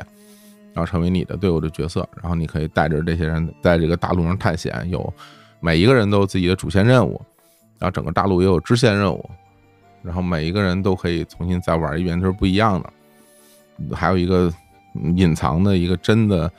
[0.76, 5.14] 然后成为你的队伍的角色，然后你可以带着这些人在这个大陆上探险，有
[5.64, 7.22] 每一个人都有自己的主线任务，
[7.80, 9.30] 然后整个大陆也有支线任务，
[10.02, 13.96] 然后每一个人都可以重新再玩一遍，都是不一样的。
[13.96, 14.54] 还有一个
[15.16, 16.52] 隐藏的一个真的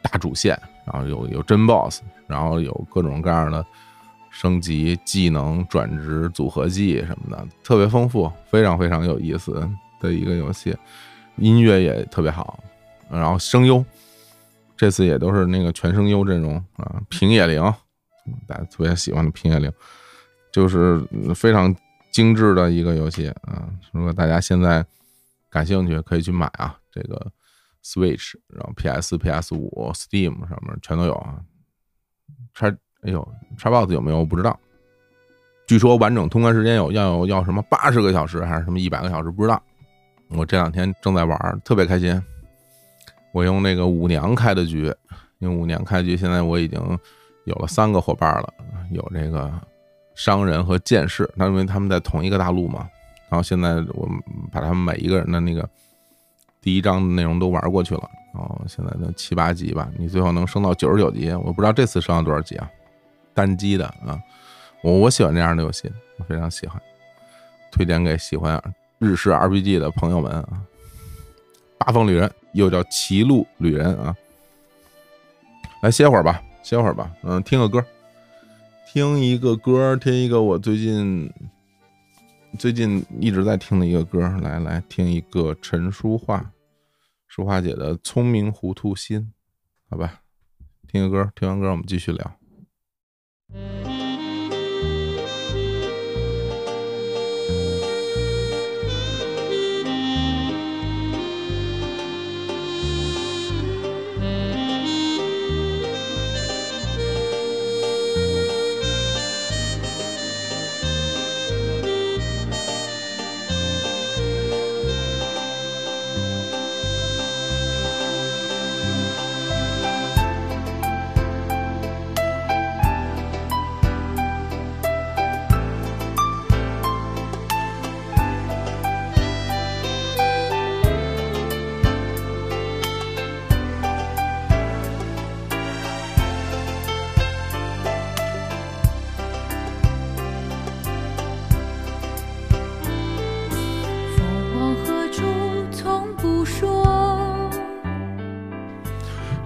[0.00, 3.62] 大主线，然后有有真 BOSS，然后有各种各样的
[4.30, 9.52] 升级技能、转职、组合技什么的，特别丰富，非常非常有意思
[10.00, 10.74] 的一个游戏，
[11.36, 12.58] 音乐也特别好。
[13.10, 13.84] 然后声优，
[14.78, 17.72] 这次也都是那个全声优阵容啊，平野绫，
[18.46, 19.72] 大家特别喜欢的平野绫，
[20.52, 21.00] 就是
[21.34, 21.74] 非常
[22.10, 23.68] 精致的一个游戏啊。
[23.92, 24.84] 如果大家现在
[25.50, 27.30] 感兴趣，可以去买啊，这个
[27.84, 31.40] Switch，然后 PS、PS 五、Steam 上面全都有啊。
[32.54, 32.68] 叉，
[33.02, 34.18] 哎呦，叉 box 有没有？
[34.18, 34.58] 我不知道。
[35.66, 39.62] 据说完整通关时间有要有要什么八十个小时还是什么一百个小时，不知道。
[40.28, 42.22] 我这两天正在玩，特别开心。
[43.32, 44.92] 我用那个舞娘开的局，
[45.40, 46.80] 用舞娘开局，现在我已经
[47.46, 48.52] 有了三个伙伴了，
[48.90, 49.52] 有这个
[50.14, 52.86] 商人和剑士，那因为他们在同一个大陆嘛。
[53.28, 54.08] 然后现在我
[54.52, 55.68] 把他们每一个人的那个
[56.60, 62.70] 第一章的内容都玩过去了，然后现在都七八级吧，你最后能升到九十九级，我不知道这次升到多少级啊？
[63.34, 64.20] 单机的啊，
[64.82, 66.80] 我我喜欢这样的游戏，我非常喜欢，
[67.72, 68.62] 推荐给喜欢
[68.98, 70.62] 日式 RPG 的朋友们啊。
[71.78, 72.30] 八方旅人。
[72.52, 74.16] 又叫歧路旅人啊，
[75.82, 77.86] 来歇会儿吧，歇会儿吧，嗯，听个歌，
[78.88, 81.32] 听一个歌，听一个我最近
[82.58, 86.44] 最近一直在听的一个歌，来来听一个陈淑桦，
[87.28, 89.20] 淑桦姐的《聪明糊涂心》，
[89.88, 90.22] 好吧，
[90.88, 92.36] 听个歌，听完歌我们继续聊。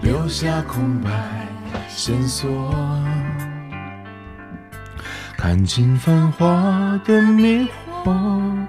[0.03, 1.11] 留下空白
[1.89, 2.49] 线索，
[5.37, 7.69] 看尽繁华的迷
[8.05, 8.67] 惑，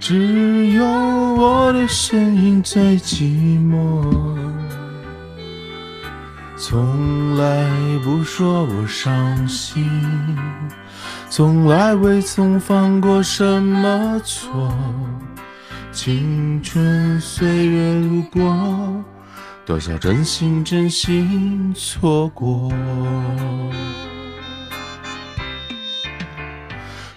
[0.00, 4.02] 只有我的身影最寂寞。
[6.56, 7.68] 从来
[8.02, 9.86] 不说我伤心，
[11.28, 14.72] 从来未曾犯过什么错。
[15.92, 19.04] 青春岁月如过，
[19.66, 22.70] 多少真心真心错过。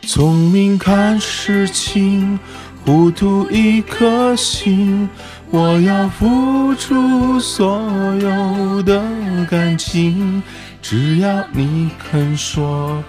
[0.04, 2.40] 聪明看事情，
[2.86, 5.10] 糊涂一颗心。
[5.50, 7.82] 我要付出所
[8.16, 9.02] 有的
[9.50, 10.42] 感情，
[10.82, 13.04] 只要你肯说，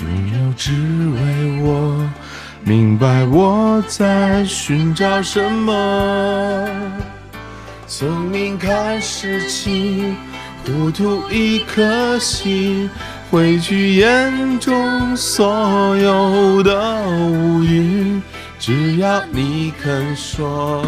[0.00, 0.08] 拥
[0.46, 2.10] 有只为我。
[2.64, 6.68] 明白我在寻找什么，
[7.94, 10.16] 聪明看事情，
[10.64, 12.88] 糊涂一颗心，
[13.30, 16.96] 汇聚眼中所有的
[17.28, 18.22] 乌云。
[18.58, 20.82] 只要你肯说，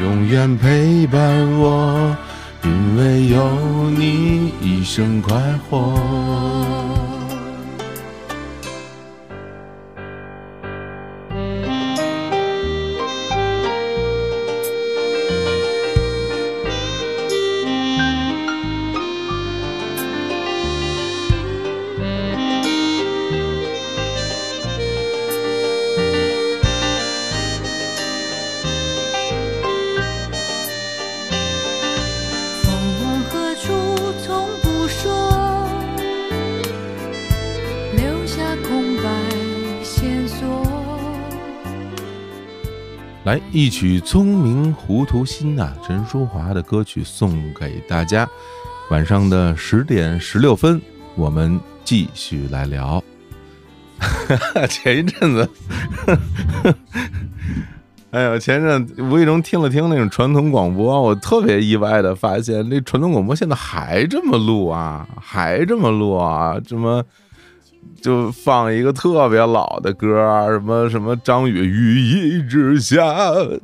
[0.00, 1.20] 永远陪伴
[1.58, 2.16] 我，
[2.62, 5.34] 因为有你，一生快
[5.68, 5.98] 活。
[43.54, 48.28] 一曲《聪明糊涂心》呐，陈淑华的歌曲送给大家。
[48.90, 50.82] 晚上的十点十六分，
[51.14, 53.00] 我们继续来聊。
[54.68, 55.48] 前一阵子，
[58.10, 67.04] 哎呦，前阵无意中听了听那种传统广播，我特别意外的发现，那传统广播现在还这么录啊，还这么录啊，这么。
[68.00, 73.02] 就放一个特别老的歌，什么什么张宇雨一直下，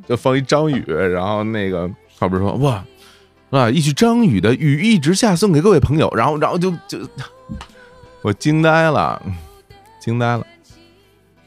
[0.07, 2.83] 就放一张宇，然后那个后边说哇
[3.51, 6.97] 啊，一曲张宇的雨一直下送给各位朋友，然后然后就就
[8.21, 9.21] 我惊呆了，
[9.99, 10.43] 惊呆了，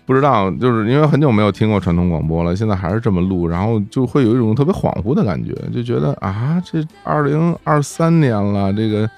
[0.06, 9.10] 不知道就是因为很久没有听过传统广播了，现在还是这么录，然后就会有一种特别恍惚的感觉，就觉得啊，这二零二三年了，这个。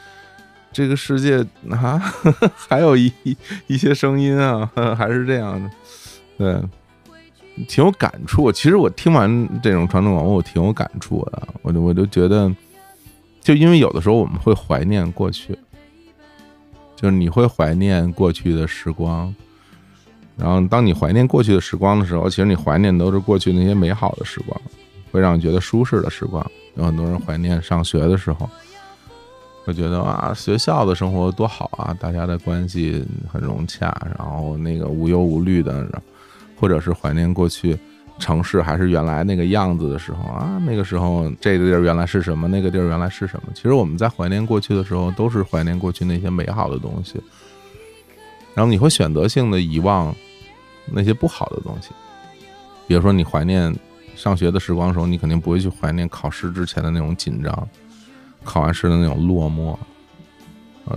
[0.76, 1.38] 这个世界
[1.74, 1.98] 啊，
[2.54, 3.10] 还有一
[3.66, 5.70] 一些声音啊， 还是这样的，
[6.36, 6.62] 对，
[7.66, 8.52] 挺有感触。
[8.52, 11.48] 其实我听完这种传统广播，我挺有感触的。
[11.62, 12.54] 我就我就觉得，
[13.40, 15.58] 就因为有的时候我们会怀念过去，
[16.94, 19.34] 就是你会怀念过去的时光。
[20.36, 24.60] 然后当你怀念过去的时光的时候，其实你怀念都是过去那些美好的时光，
[25.10, 26.46] 会让你觉得舒适的时光。
[26.74, 28.46] 有很多人怀念上学的时候。
[29.66, 36.00] 我觉得啊，学校的生活多好啊，大家的关系很融洽，然后那个无忧无虑的，
[36.58, 37.76] 或者是怀念过去
[38.20, 43.52] 城市还是原来那个样子的时候啊，那个时候这个地儿原来是什么，那个地儿原来是什么。
[43.56, 47.20] 其实我们在怀念过去的时候，都是怀念过去那些美好的东西。
[48.54, 50.14] 然后你会选择性的遗忘
[50.92, 51.90] 那些不好的东西，
[52.86, 53.74] 比如说你怀念
[54.14, 57.68] 上学的时光的时候，你肯定不会去怀念考试之前的那种紧张。
[58.46, 59.76] 考完试的那种落寞，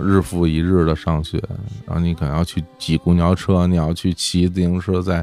[0.00, 1.42] 日复一日的上学，
[1.84, 5.22] 然后你可能要去挤公交车，你要去骑自行车，在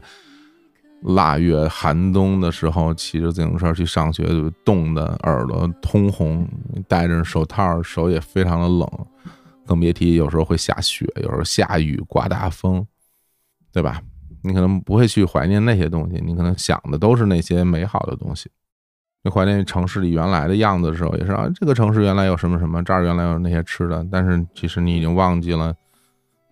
[1.04, 6.48] 腊月寒冬的时候骑着自行车去上学，就冻得耳朵通红，
[6.88, 8.90] 戴着手套，手也非常的冷，
[9.66, 12.86] 更别提有时候会下雪，有时候下雨，刮大风，
[13.72, 14.02] 对吧？
[14.44, 18.50] 你可能不会去怀念那些东西，你可能想的都是那些美好的东西。
[19.32, 25.76] 怀念城市里原来的样子的时候，也是啊，这个城市原来有什么什么，这儿原来有那些吃的，但是其实你已经忘记了，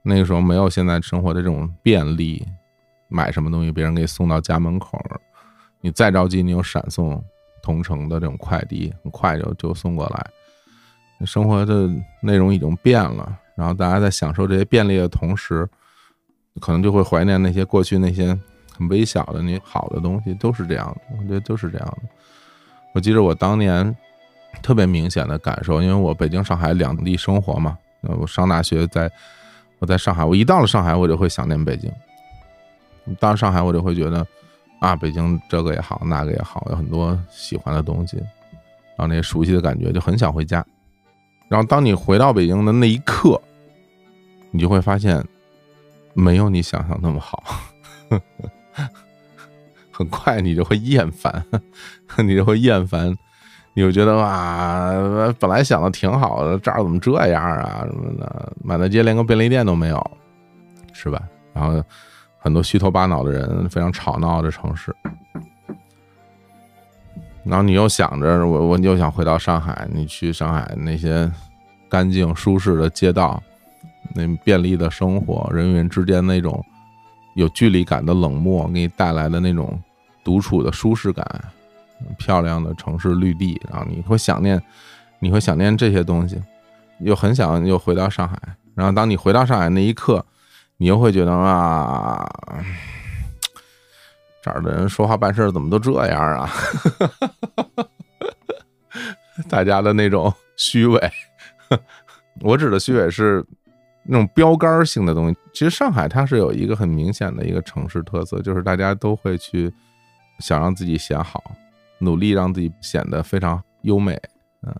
[0.04, 2.46] 那个时候没有现在生活的这种便利，
[3.08, 5.00] 买什么东西别人给送到家门口，
[5.80, 7.24] 你再着急，你有闪送
[7.62, 11.26] 同城的这种快递，很快就就送过来。
[11.26, 11.90] 生活的
[12.22, 15.66] 内容已经变了，然后大家在享受这些便利的同时，
[16.60, 18.38] 可能就会怀念那些过去那些
[18.78, 22.10] 很微小的那好的东西，都是这样的，我觉得都是这样的。
[22.96, 23.94] 我记得我当年
[24.64, 27.78] 特别明显的感受，因为我北京、上海两地生活嘛。
[28.02, 29.12] 我上大学在，
[29.80, 31.92] 我在上海，我一到了上海，我就会想念北京。
[33.20, 34.26] 到了上海，我就会觉得
[34.80, 38.16] 啊，北京这个也好，那个也好，有很多喜欢的东西，
[38.96, 40.66] 然后那些熟悉的感觉，就很想回家。
[41.50, 43.42] 然后当你回到北京的那一刻，
[44.52, 45.22] 你就会发现
[46.14, 47.44] 没有你想象那么好。
[49.98, 51.42] 很快你就会厌烦，
[52.26, 53.16] 你就会厌烦，
[53.74, 54.92] 你就觉得哇，
[55.40, 60.12] 本来想的挺好的，这儿怎么这样啊什么的，满大街连个便利店都没有，
[60.92, 61.22] 是吧？
[61.54, 61.82] 然后
[62.38, 64.94] 很多虚头巴脑的人，非常吵闹的城市。
[67.46, 71.32] 然后你又想着我，我又想回到上海，你去上海那些
[71.88, 73.42] 干净舒适的街道，
[74.14, 76.62] 那便利的生活，人与人之间那种
[77.36, 79.80] 有距离感的冷漠，给你带来的那种。
[80.26, 81.24] 独处的舒适感，
[82.18, 84.60] 漂亮的城市绿地，然后你会想念，
[85.20, 86.42] 你会想念这些东西，
[87.00, 88.36] 又很想又回到上海。
[88.74, 90.26] 然后当你回到上海那一刻，
[90.78, 92.28] 你又会觉得啊，
[94.42, 96.50] 这儿的人说话办事怎么都这样啊？
[99.48, 101.12] 大家的那种虚伪，
[102.42, 103.46] 我指的虚伪是
[104.04, 105.38] 那种标杆性的东西。
[105.54, 109.72] 其实上海它是有一个很明显的一个城市特色，就是大家都会去。
[110.40, 111.44] 想让自己显好，
[112.00, 114.20] 努力让自己显得非常优美，
[114.64, 114.76] 嗯，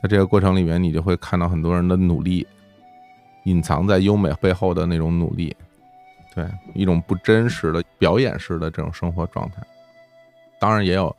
[0.00, 2.46] 在这个过程里面，你就会看到很多人的努力，
[3.44, 5.54] 隐藏在优美背后的那种努力，
[6.34, 9.56] 对，一种不真实的表演式的这种生活状态。
[10.60, 11.14] 当然也有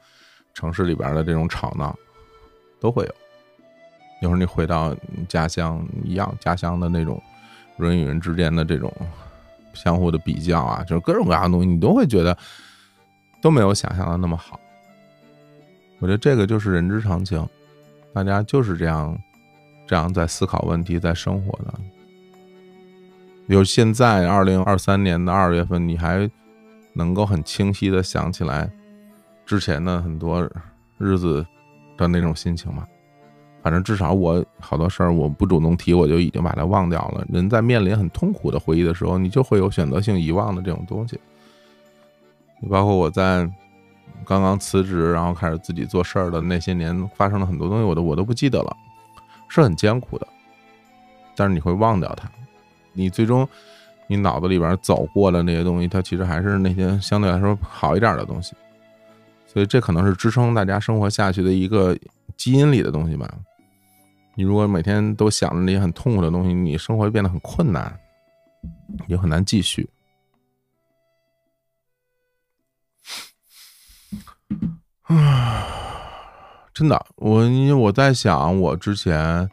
[0.54, 1.94] 城市里边的这种吵闹，
[2.80, 3.16] 都会有。
[4.22, 4.96] 有时候你回到
[5.28, 7.22] 家乡一样，家乡的那种
[7.76, 8.92] 人与人之间的这种
[9.74, 12.38] 相互的比较啊，就是各种各样的东西，你都会觉得。
[13.48, 14.60] 都没有想象的那么好，
[16.00, 17.48] 我觉得这个就是人之常情，
[18.14, 19.18] 大家就是这样，
[19.88, 21.74] 这样在思考问题，在生活的。
[23.46, 26.30] 有现在二零二三年的二月份，你还
[26.92, 28.70] 能够很清晰的想起来
[29.46, 30.46] 之前的很多
[30.98, 31.46] 日子
[31.96, 32.86] 的那种心情吗？
[33.64, 37.26] 反正至少我好多事儿我不主动提，我就已经把它忘掉了。
[37.30, 41.18] 人在面临很痛苦的回忆的时候，你就会有选择性遗忘的这种东西。
[42.70, 43.50] 包括我在
[44.26, 48.76] 刚刚辞职，然后开始自己做事儿的那些年，发生了很多东西，我都我都不记得了，
[49.48, 50.28] 是很艰苦的。
[51.36, 52.30] 但是你会忘掉它，
[52.94, 53.48] 你最终
[54.08, 58.56] 你脑子里边走过的那些东西，它其实还是那些相对来说好一点的东西。
[59.46, 61.98] 所以这可能是支撑大家生活下去的一个
[62.36, 63.32] 基因里的东西吧。
[64.36, 67.98] 你如果每天都想着那些很痛苦的东西，你生活会变得很困难，
[69.08, 69.88] 也很难继续。
[75.08, 75.66] 啊，
[76.74, 79.50] 真的，我因为我在想，我之前，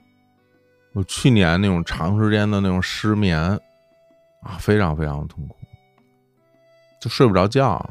[0.92, 3.40] 我去年那种长时间的那种失眠
[4.42, 5.56] 啊，非常非常的痛苦，
[7.00, 7.88] 就睡不着觉，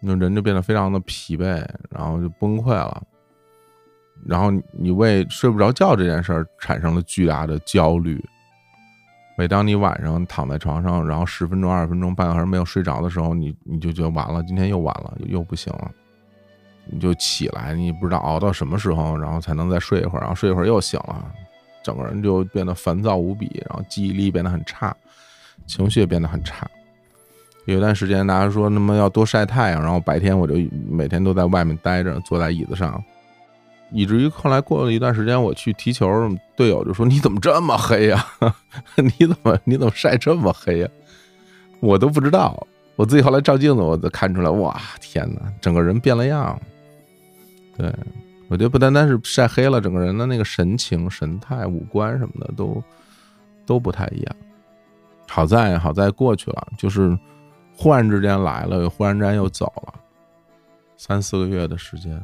[0.00, 3.02] 那人就变得非常的疲惫，然后就崩溃了，
[4.24, 8.24] 然后你为睡不着觉这件事儿产生了巨大的焦虑。
[9.36, 15.90] 每当你晚上躺在床上，然后十分钟、二十分钟、半个小时没有睡着的时候，你你就觉得完了，今天又完了，又不行了。
[16.86, 21.24] 你就起来，你不知道熬到什么时候，然后才能再睡一会儿，然后睡一会儿又醒了，
[21.82, 24.96] 整个人就变得烦躁无比，然后记忆力变得很差，
[25.66, 26.68] 情绪也变得很差。
[27.66, 30.54] 有一段时间，大家说那么要多晒太阳，然后白天我就
[30.88, 33.02] 每天都在外面待着，坐在椅子上，
[33.92, 36.08] 以至于后来过了一段时间，我去踢球，
[36.56, 38.26] 队友就说：“你怎么这么黑呀？
[38.96, 40.88] 你怎么你怎么晒这么黑呀？”
[41.80, 42.66] 我都不知道，
[43.00, 46.60] 我自己后来照镜子，我都看出来，哇，天哪，整个人变了样。
[47.74, 47.90] 对，
[48.46, 52.84] 我觉得不单单是晒黑了，整个人的那个神情、神态、五官什么的都
[53.64, 54.36] 都不太一样。
[55.26, 57.18] 好在好在过去了，就是
[57.74, 59.94] 忽然之间来了，忽然之间又走了，
[60.98, 62.22] 三四个月的时间。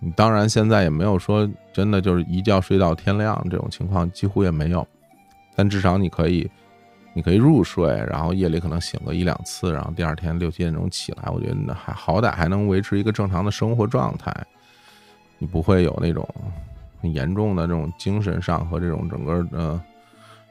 [0.00, 4.86] 你当然现在也没有说真的就是一觉睡到天亮这种情况，几乎也没有。
[5.56, 6.48] 但至少你可以，
[7.14, 14.34] 你可以入睡，然后夜里可能醒个一两次，然后第二天六七点钟起来，我觉得还好歹还能维持一个正常的生活状态。
[15.38, 16.28] 你不会有那种
[17.00, 19.80] 很严重的这种精神上和这种整个的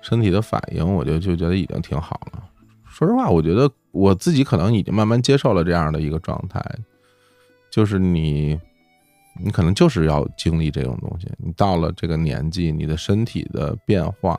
[0.01, 2.43] 身体的反应，我就就觉得已经挺好了。
[2.85, 6.63] 说实话，我觉得我自己可能已经慢慢接受了这样的一个状态，
[7.71, 8.59] 就是你，
[9.43, 11.27] 你可能就是要经历这种东西。
[11.37, 14.37] 你到了这个年纪，你的身体的变化，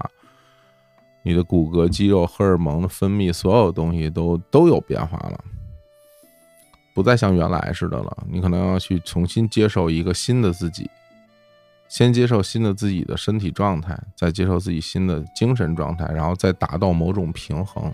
[1.25, 5.43] 你的骨骼、肌肉、荷尔蒙的分泌，所有东西都都有变化了。
[6.95, 10.89] 不再像原来似的了，你可能要去重新接受一个新的自己，
[11.89, 17.93] 先接受新的自己的身体状态，再接受自己新的精神状态，然后再达到某种平衡。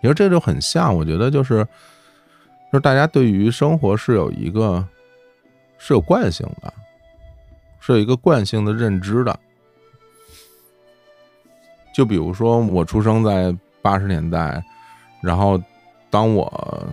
[0.00, 1.64] 你说这就很像，我觉得就是，
[2.72, 4.86] 就是大家对于生活是有一个
[5.78, 6.72] 是有惯性的，
[7.80, 9.38] 是有一个惯性的认知的。
[11.96, 14.62] 就比如说，我出生在八十年代，
[15.22, 15.58] 然后
[16.10, 16.86] 当我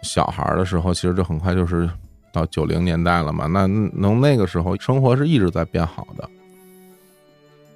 [0.00, 1.86] 小孩的时候，其实就很快就是
[2.32, 3.46] 到九零年代了嘛。
[3.46, 6.26] 那能那个时候生活是一直在变好的，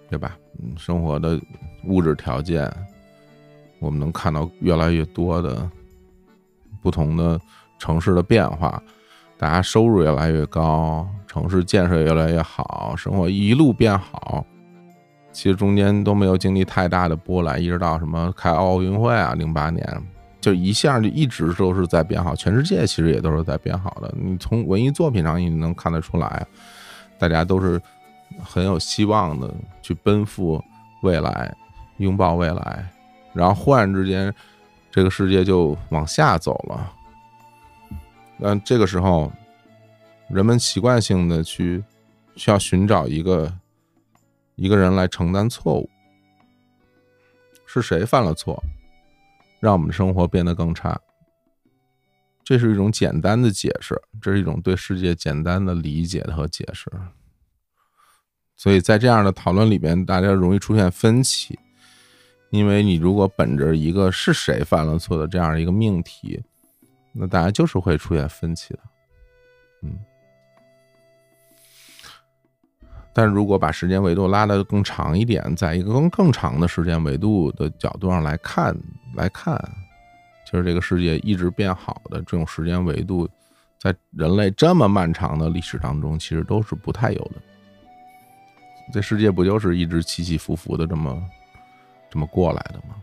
[0.08, 0.38] 对吧？
[0.78, 1.38] 生活的
[1.84, 2.66] 物质条件，
[3.78, 5.70] 我们能看到越来越多的
[6.80, 7.38] 不同的
[7.78, 8.82] 城市的变化，
[9.36, 14.42] 大家收入越来越高，城市建设越来越好，生活一路变好。
[15.36, 19.86] 其实中间都没有经历太大的波澜，一直到什么开奥运会啊，零八年
[20.40, 24.10] 就一下就一直都是在变好，全世界其实也都是在变好的。
[24.18, 26.46] 你从文艺作品上你能看得出来，
[27.18, 27.78] 大家都是
[28.42, 30.58] 很有希望的去奔赴
[31.02, 31.54] 未来，
[31.98, 32.88] 拥抱未来。
[33.34, 34.32] 然后忽然之间，
[34.90, 36.92] 这个世界就往下走了。
[38.38, 39.30] 那这个时候，
[40.30, 41.84] 人们习惯性的去
[42.36, 43.52] 需要寻找一个。
[44.56, 45.88] 一个人来承担错误，
[47.66, 48.62] 是谁犯了错，
[49.60, 50.98] 让我们的生活变得更差？
[52.42, 56.90] 这是一种简单的解释，这是一种对世界简单的理解和解释。
[58.56, 61.58] 所以在这样的讨论里边，大家容易出现分歧，
[62.50, 66.42] 因为你如果本着一个是谁犯了错的这样一个命题，
[67.12, 68.80] 那大家就是会出现分歧的，
[69.82, 69.98] 嗯。
[73.18, 78.76] 但如果把时间维度拉得更长一点，在一个更更长的时间维度的角度上来看，
[79.14, 79.58] 来看，
[80.44, 83.26] 就是这个世界一直变好的这种时间维度，
[83.80, 87.36] 在人类这么漫长的历史当中，其实都是不太有的。
[88.92, 91.18] 这世界不就是一直起起伏伏的这么
[92.10, 92.96] 这么过来的吗？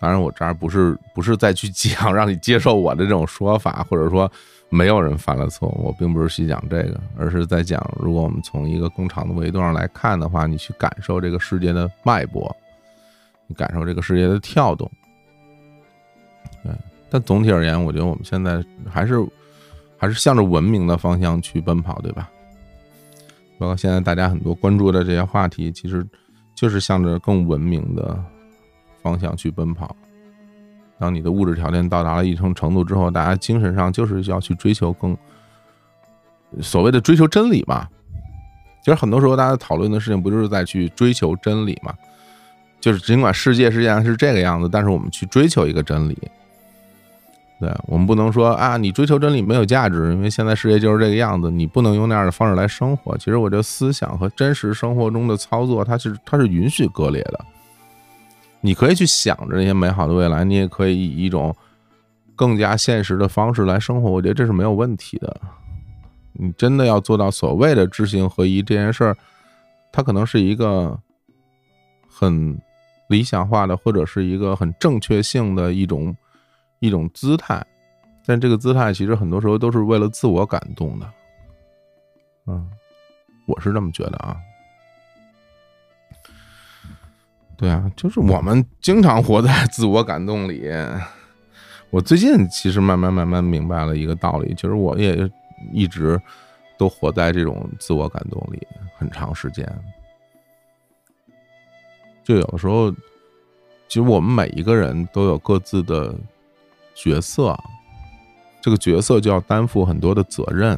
[0.00, 4.30] 当然，我这儿不是不是再去讲让你接受我的这种说法，或者说。
[4.74, 12.50] 没有人犯了错，我并不是去讲这个，而是在讲，如果我们从一个更长的维度上来看的话，你去感受这个世界的脉搏，
[13.46, 14.90] 你感受这个世界的跳动。
[16.64, 16.72] 对，
[17.10, 19.22] 但总体而言，我觉得我们现在还是
[19.98, 22.30] 还是向着文明的方向去奔跑，对吧？
[23.58, 26.02] 包括现在大家很多关注的这些话题，其实
[26.54, 28.18] 就是向着更文明的
[29.02, 29.94] 方向去奔跑。
[31.02, 35.16] 当你的物质条件到达了一定程度之后，大家精神上就是要去追求更
[36.60, 37.88] 所谓的追求真理嘛。
[38.84, 41.92] 其实很多时候大家讨论的事情不就是在去追求真理嘛？
[42.80, 46.16] 就是尽管世界实际上是这个样子，但是我们去追求一个真理。
[47.58, 53.18] 对我们不能说啊，你追求真理没有价值，因为现在世界就是这个样子，你不能用那样的方式来生活。
[53.18, 57.44] 其实我觉得思想和真实生活中的操作，它是它是允许割裂的。
[58.62, 61.54] 你可以去想着那些美好的未来，你也可以以一种
[62.36, 64.08] 更加现实的方式来生活。
[64.10, 65.40] 我觉得这是没有问题的。
[66.32, 69.16] 你真的要做到所谓的知行合一这件事儿，
[69.92, 70.98] 它可能是一个
[72.08, 72.56] 很
[73.08, 76.16] 理想化的，或者是一个很正确性的一种
[76.78, 77.62] 一种姿态。
[78.24, 81.12] 但这个姿态其实很多时候都是为了自我感动的。
[82.46, 82.70] 嗯，
[83.46, 84.36] 我是这么觉得啊。
[87.62, 90.68] 对啊，就是我们经常活在自我感动里。
[91.90, 95.30] 我最近其实慢慢慢慢明白了一个道理，就是我也
[95.72, 96.20] 一直
[96.76, 98.66] 都活在这种自我感动里
[98.98, 99.64] 很长时间。
[102.24, 102.90] 就有的时候，
[103.86, 106.12] 其实我们每一个人都有各自的
[106.96, 107.56] 角色，
[108.60, 110.76] 这个角色就要担负很多的责任。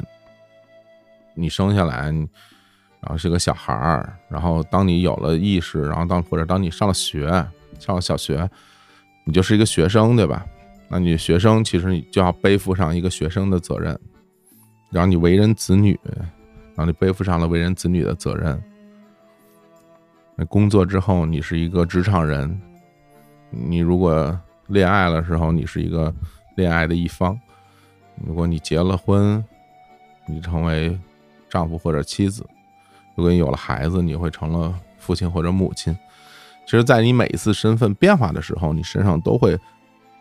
[1.33, 2.13] 你生下来。
[3.05, 7.27] 然后是个小孩儿，然后当你有了意识，然后当或者当你上了学，
[7.77, 8.49] 上了小学，
[9.25, 10.43] 你就是一个学生，对吧？
[10.87, 13.95] 那你学生其实你就要背负上一个学生的责任，
[14.89, 15.99] 然后你为人子女，
[16.75, 18.59] 然后你背负上了为人子女的责任。
[20.35, 22.59] 那工作之后，你是一个职场人，
[23.51, 24.35] 你如果
[24.65, 26.11] 恋爱的时候，你是一个
[26.55, 27.37] 恋爱的一方；
[28.25, 29.45] 如果你结了婚，
[30.25, 30.99] 你成为
[31.47, 32.43] 丈夫或者妻子。
[33.15, 35.95] 如果你有了孩子，你会成了父亲或者母亲。
[36.65, 39.57] 其实，在你每一次身份变化的时候，你身上都会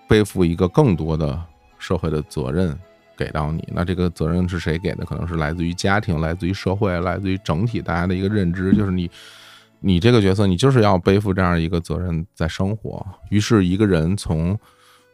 [0.07, 1.42] 背负一个更多的
[1.78, 2.78] 社会的责任
[3.16, 3.66] 给到你。
[3.72, 5.07] 那这个责任是谁给的？
[5.07, 9.11] 可能是来自于家庭，来自于社会，来自于整体大家的一个认知，就是你，
[9.80, 13.05] 你这个角色，你就是要背负这样一个责任在生活。
[13.30, 14.59] 于是，一个人从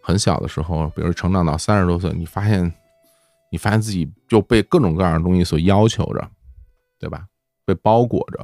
[0.02, 2.72] 很小的时候，比如成长到三十多岁，你发现，
[3.52, 6.28] 你发现自己就被各种各样的东西所要求着，
[6.98, 7.24] 对吧？
[7.72, 8.38] 被包裹着，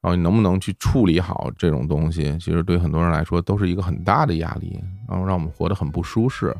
[0.00, 2.36] 然后你能不能去处理好这种东西？
[2.38, 4.78] 其实对很多人来说都是一个很大的压力，
[5.08, 6.54] 然后让我们活得很不舒适。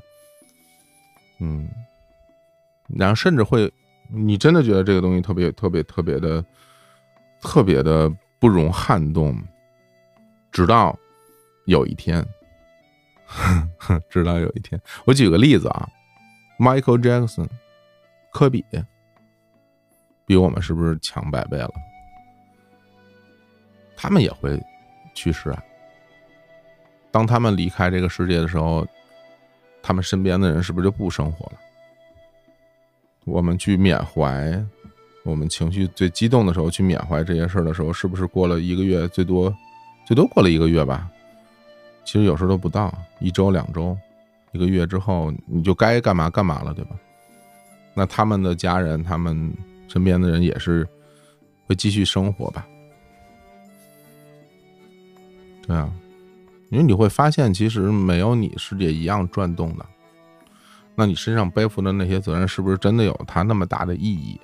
[1.40, 1.68] 嗯，
[2.88, 3.72] 然后甚至会
[4.12, 6.44] 你真的觉得这个东西特别特别特别的
[7.40, 8.10] 特别的
[8.40, 9.40] 不容撼动，
[10.50, 10.98] 直到
[11.66, 12.26] 有一天，
[14.10, 15.88] 直到有一天，我举个例子啊
[16.58, 17.48] ，Michael Jackson，
[18.32, 18.64] 科比，
[20.28, 21.72] 比我们是不是强百倍了？
[23.96, 24.62] 他们也会
[25.14, 25.64] 去世啊。
[27.10, 28.86] 当他们离开这个世界的时候，
[29.82, 31.52] 他们身边的人是不是就不生活了？
[33.24, 34.62] 我们去缅怀，
[35.24, 39.52] 我们情绪最激动的时候去缅怀这些事儿的时候，是不是过了一个月，最多
[40.06, 41.10] 最多过了一个月吧？
[42.04, 43.96] 其实有时候都不到一周、两周、
[44.52, 46.96] 一个月之后，你就该干嘛干嘛了，对吧？
[47.94, 49.52] 那他们的家人，他们
[49.88, 50.86] 身边的人也是
[51.66, 52.66] 会继续生活吧？
[55.66, 55.90] 对啊，
[56.70, 59.84] 因为你会发现，其实没有你，世界一样转动的。
[60.94, 64.40] 那你身上背负的那些责任，是不是真的有它那么大的意义？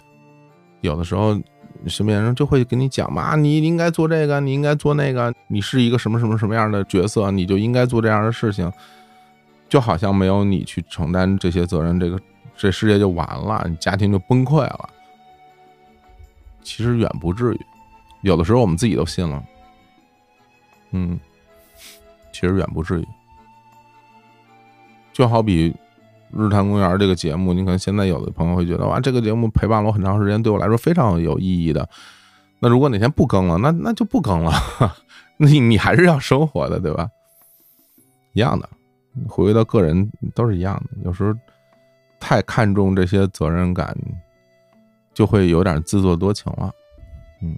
[0.82, 1.40] 有的时候，
[1.86, 8.70] 身边人就会跟你讲嘛，你应该做这个，你应该做那个，你是一个什么什么什么样的角色，你就应该做这样的事情，
[9.68, 12.20] 就好像没有你去承担这些责任，这个
[12.56, 14.90] 这世界就完了，你家庭就崩溃了。
[16.64, 17.60] 其实远不至于，
[18.22, 19.40] 有的时候我们自己都信了。
[20.90, 21.20] 嗯，
[22.32, 23.06] 其实远不至于，
[25.12, 25.72] 就好比。
[26.36, 31.88] 日坛公园这个节目，你可能现在有的朋友会觉得哇，这个节目陪伴了我很长时间，对我来说非常有意义的。
[32.58, 34.52] 那如果哪天不更了，那那就不更了。
[35.38, 37.08] 你你还是要生活的，对吧？
[38.32, 38.68] 一样的，
[39.28, 41.04] 回归到个人都是一样的。
[41.04, 41.32] 有时候
[42.18, 43.96] 太看重这些责任感，
[45.14, 46.70] 就会有点自作多情了。
[47.40, 47.56] 嗯，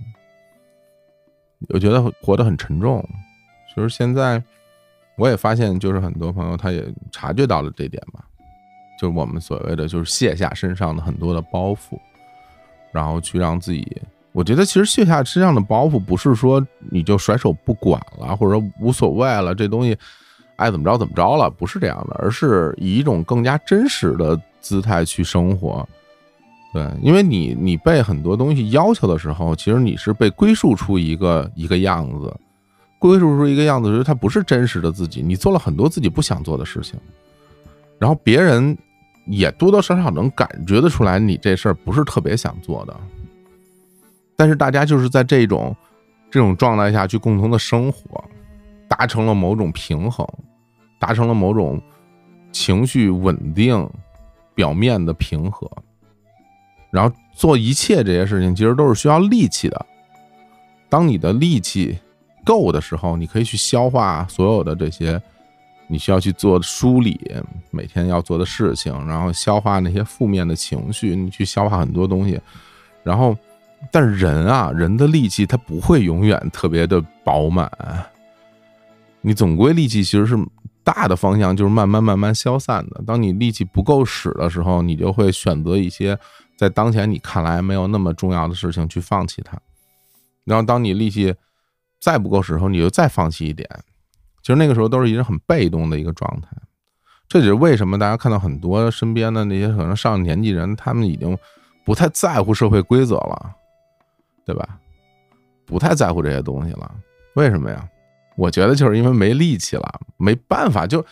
[1.71, 3.03] 我觉得活得很沉重。
[3.75, 4.43] 其实现在
[5.17, 8.25] 我也发现，就是很多朋友他也察觉到了这点吧。
[8.99, 11.99] 就是我们所谓的，就是卸下身上的很多的包袱，
[12.93, 14.01] 然后去让自己。
[14.33, 19.97] 我觉得其实卸下身上的包袱，不是说你就甩手不管了，或者说无所谓了，这东西
[20.57, 25.87] 爱怎么着怎么着了，不是这样的，而是以一种更加真实的姿态去生活。
[26.77, 32.35] 对，因为你你被很多东西要求的时候，其实你是被归宿出一个一个样子，
[32.99, 37.01] 归宿出一个样子，就是它不是真实的自己，你做了很多自己不想做的事情，
[37.99, 38.77] 然后别人。
[39.29, 42.97] 也多多少少能感觉得出来，你这事儿不是特别想做的，
[44.37, 45.75] 但是大家就是在这种
[46.31, 48.23] 这种状态下去共同的生活，
[48.87, 50.25] 达成了某种平衡，
[51.01, 51.83] 达成了某种
[52.53, 53.91] 情绪稳定、
[54.55, 55.69] 表面的平和，
[56.97, 59.87] 然后做一切这些事情，其实都是需要力气的。
[60.89, 61.99] 当你的力气
[62.45, 65.21] 够的时候，你可以去消化所有的这些。
[65.89, 67.17] 你需要去做梳理
[67.71, 72.41] 每天要做的事情，然后消化那些负面的情绪，你去消化很多东西。
[73.05, 73.37] 然后，
[73.93, 77.71] 但人啊，人的力气它不会永远特别的饱满，
[79.21, 80.37] 你总归力气其实是
[80.83, 83.01] 大的方向就是慢慢慢慢消散的。
[83.07, 86.19] 当你力气不够使的时候，你就会选择一些
[86.57, 89.61] 在当前你看来没有那么重要的事情去放弃它。
[90.45, 91.35] 然后，当你力气
[92.01, 93.69] 再不够时候，你就再放弃一点。
[94.43, 96.49] 其实那个时候都是一个很被动的一个状态，
[97.29, 101.37] 这就是为什么大家看到很多身边的那些可能上年纪人，他们已经
[101.85, 103.53] 不太在乎社会规则了，
[104.45, 104.79] 对吧？
[105.67, 106.95] 不太在乎这些东西了。
[107.35, 107.89] 为什么呀？
[108.37, 111.05] 我觉得就是因为没力气了，没办法，就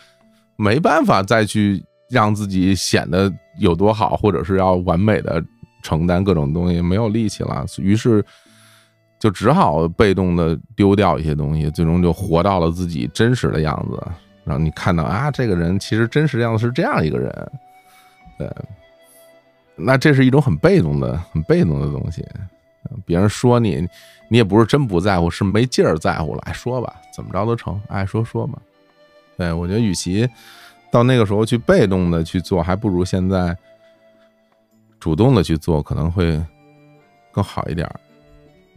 [0.55, 5.43] 没办法再去让自己显得有多好，或者是要完美的
[5.83, 8.23] 承担各种东西，没有力气了，于是。
[9.17, 13.97] 就只好被动的丢掉一些东西，最终就活到了自己真实的样子。
[14.43, 17.51] 然后你看到啊，这个人其实真实样子是这样一个人，
[18.37, 18.47] 对，
[19.75, 22.23] 那这是一种很被动的、很被动的东西。
[23.03, 23.87] 别人说你，
[24.29, 26.41] 你也不是真不在乎，是没劲儿在乎了。
[26.45, 28.59] 爱，说吧，怎么着都成，爱说说嘛。
[29.37, 30.29] 对我觉得，与其
[30.91, 33.57] 到那个时候去被动的去做，还不如现在
[34.99, 36.41] 主动的去做，可能会
[37.31, 37.85] 更好一点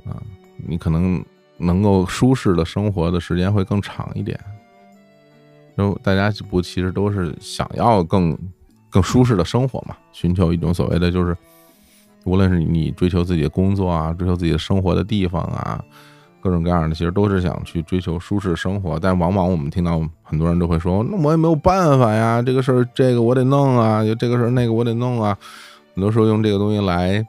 [0.04, 0.20] 啊。
[0.66, 1.24] 你可能
[1.56, 4.38] 能够舒适的生活的时间会更长一点，
[5.76, 8.36] 就大家不其实都是想要更
[8.90, 11.36] 更舒适的生活嘛，寻求一种所谓的就是，
[12.24, 15.84] 无论是你追求自己的工作啊，追求自己的生活的地方啊，
[16.40, 18.98] 各种各样的，其实都是想去追求舒适生活。
[18.98, 25.36] 但往往我们听到很多人都会说：“那我也没有办法呀，这个事儿这个我得弄啊，这个事儿那个我得弄啊。”
[25.94, 27.26] 很多时候用这个东西来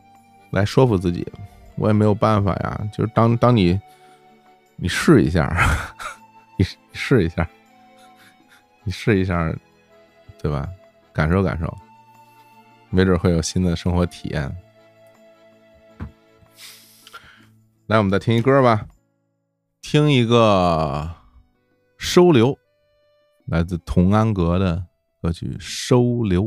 [0.52, 1.28] 来说服自己，
[1.76, 2.82] 我也没有办法呀。
[2.96, 3.80] 就是当当你
[4.76, 5.52] 你试一下，
[6.58, 7.50] 你你试一下，
[8.84, 9.52] 你试一下，
[10.40, 10.70] 对吧？
[11.12, 11.76] 感受感受，
[12.92, 14.56] 没准会有新的生活体验。
[17.88, 18.86] 来，我们再听一歌吧。
[19.82, 21.10] 听一个
[21.98, 22.54] 《收留》，
[23.48, 24.86] 来自童安格的
[25.22, 26.44] 歌曲《收留》。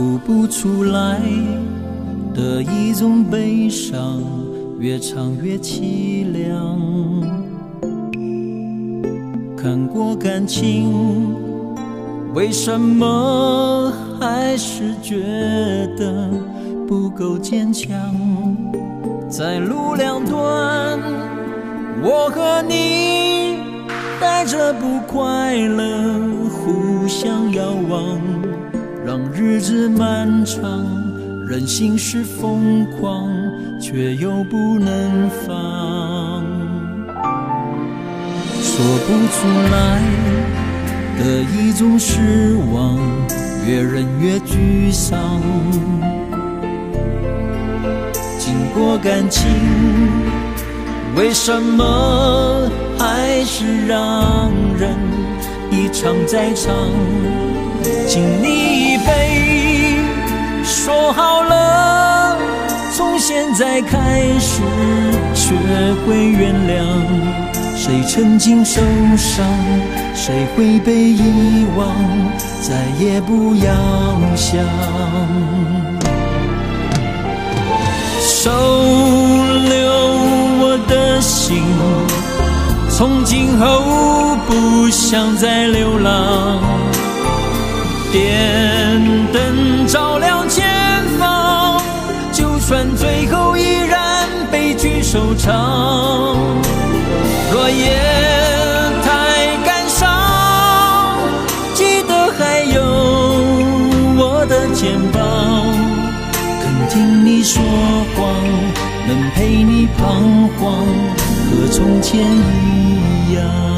[0.00, 1.20] 哭不出来
[2.32, 4.22] 的一种悲伤，
[4.78, 6.80] 越唱越凄凉。
[9.54, 11.36] 看过感情，
[12.32, 15.16] 为什么还是觉
[15.98, 16.30] 得
[16.88, 17.92] 不够坚强？
[19.28, 20.98] 在路两端，
[22.02, 23.58] 我和你
[24.18, 28.29] 带着不快乐互相遥望。
[29.10, 30.62] 让日子漫长，
[31.44, 33.28] 人心是疯狂，
[33.80, 36.44] 却又不能放。
[38.62, 40.00] 说不出来
[41.18, 42.96] 的一种失望，
[43.66, 45.18] 越忍越沮丧。
[48.38, 49.44] 经过感情，
[51.16, 54.94] 为什么还是让人
[55.72, 56.72] 一场再场？
[58.10, 59.94] 敬你一杯，
[60.64, 62.36] 说好了，
[62.92, 64.62] 从现在开始
[65.32, 65.54] 学
[66.04, 66.82] 会原谅。
[67.76, 68.80] 谁曾经受
[69.16, 69.46] 伤，
[70.12, 71.86] 谁会被遗忘，
[72.60, 73.72] 再也不要
[74.34, 74.58] 想。
[78.18, 78.50] 收
[79.68, 79.88] 留
[80.58, 81.62] 我的心，
[82.90, 86.58] 从今后不想再流浪。
[88.12, 89.00] 点
[89.32, 90.66] 灯照亮前
[91.18, 91.80] 方，
[92.32, 96.36] 就算最后依然悲剧收场。
[97.52, 97.96] 若夜
[99.04, 100.08] 太感伤，
[101.74, 102.82] 记得还有
[104.18, 105.20] 我的肩膀，
[106.62, 107.62] 肯听你说
[108.16, 108.34] 谎，
[109.06, 110.84] 能陪你彷徨，
[111.48, 113.69] 和从前一样。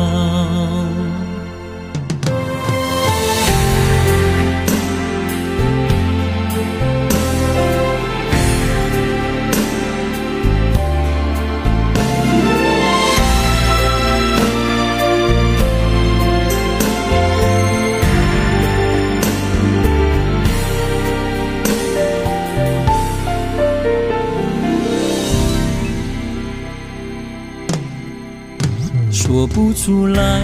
[29.42, 30.40] 说不出来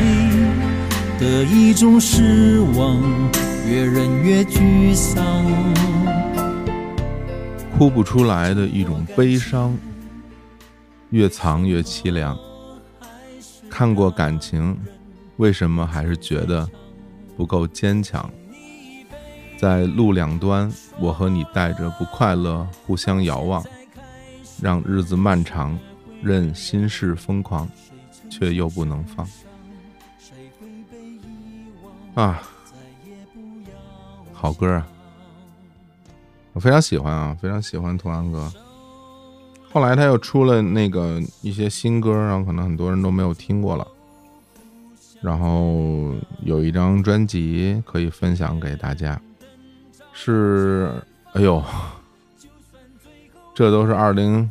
[1.20, 3.00] 的一种失望，
[3.64, 5.24] 越忍越沮丧。
[7.78, 9.78] 哭不出来的一种悲伤，
[11.10, 12.36] 越藏越凄凉。
[13.70, 14.76] 看过感情，
[15.36, 16.68] 为什么还是觉得
[17.36, 18.28] 不够坚强？
[19.56, 20.68] 在路两端，
[20.98, 23.64] 我和你带着不快乐互相遥望，
[24.60, 25.78] 让日子漫长，
[26.20, 27.68] 任心事疯狂。
[28.28, 29.26] 却又不能放
[32.14, 32.42] 啊！
[34.32, 34.86] 好歌啊，
[36.52, 38.52] 我非常喜欢啊，非常喜欢童安格。
[39.70, 43.86] 后来他又出了那个一些新歌，然后可能很多人都没有听过了。
[45.20, 49.20] 然后有一张专辑可以分享给大家，
[50.12, 50.90] 是
[51.32, 51.62] 哎呦，
[53.54, 54.50] 这都是二零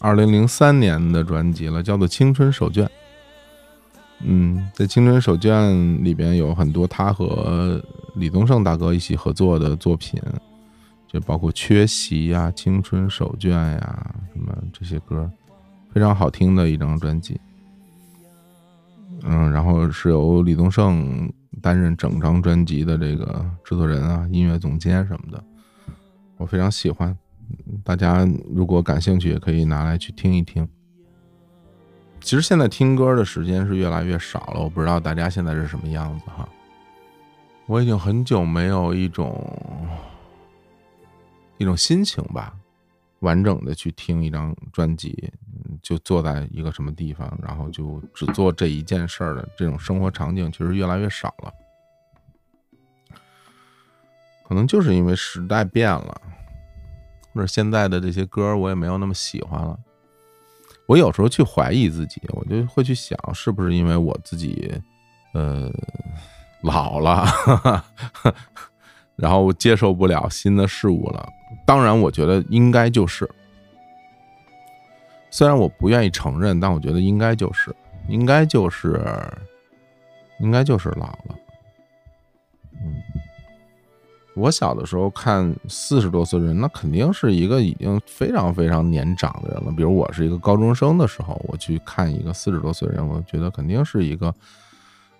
[0.00, 2.84] 二零零三年的专辑了，叫做《青春手卷》。
[4.24, 5.52] 嗯，在《青春手卷》
[6.02, 7.82] 里边有很多他和
[8.14, 10.20] 李宗盛大哥一起合作的作品，
[11.08, 15.28] 就包括《缺席》呀、《青春手卷》呀，什么这些歌，
[15.92, 17.40] 非常好听的一张专辑。
[19.24, 25.44] 嗯，然后是由李宗盛担任整张专辑的这个制作人啊、音乐总监什么的，
[26.36, 27.16] 我非常喜欢。
[27.84, 30.66] 大家如果感兴趣，也可以拿来去听一听。
[32.22, 36.48] 其实现在听歌的时间是越来越少了，我不知道大家现在是什么样子哈。
[37.66, 39.44] 我已经很久没有一种
[41.58, 42.54] 一种心情吧，
[43.20, 45.30] 完整的去听一张专辑，
[45.82, 51.52] 就坐在一个什么地方，然后就只做这一件事儿的这种生活场景，其实越来越少了。
[54.44, 56.20] 可能就是因为时代变了，
[57.32, 59.78] 或者现在的这些歌我也没有那么喜欢了。
[60.92, 64.70] 我有时候去怀疑自己，我就会去想，是不是因为我自己，
[65.32, 65.72] 呃，
[66.60, 67.24] 老了，
[69.16, 71.26] 然后接受不了新的事物了。
[71.64, 73.26] 当然，我觉得应该就是，
[75.30, 77.74] 虽然我不愿意承认，但我觉得应该就是，
[78.06, 79.02] 应该就是，
[80.40, 81.34] 应该就是老了。
[84.34, 89.72] 我小的时候看四十多岁的人，那肯定是一个已经非常非常年长的人了。
[89.72, 94.34] 比如我是一个高中生的时候，我去看一个四十多岁的人，我觉得肯定是一个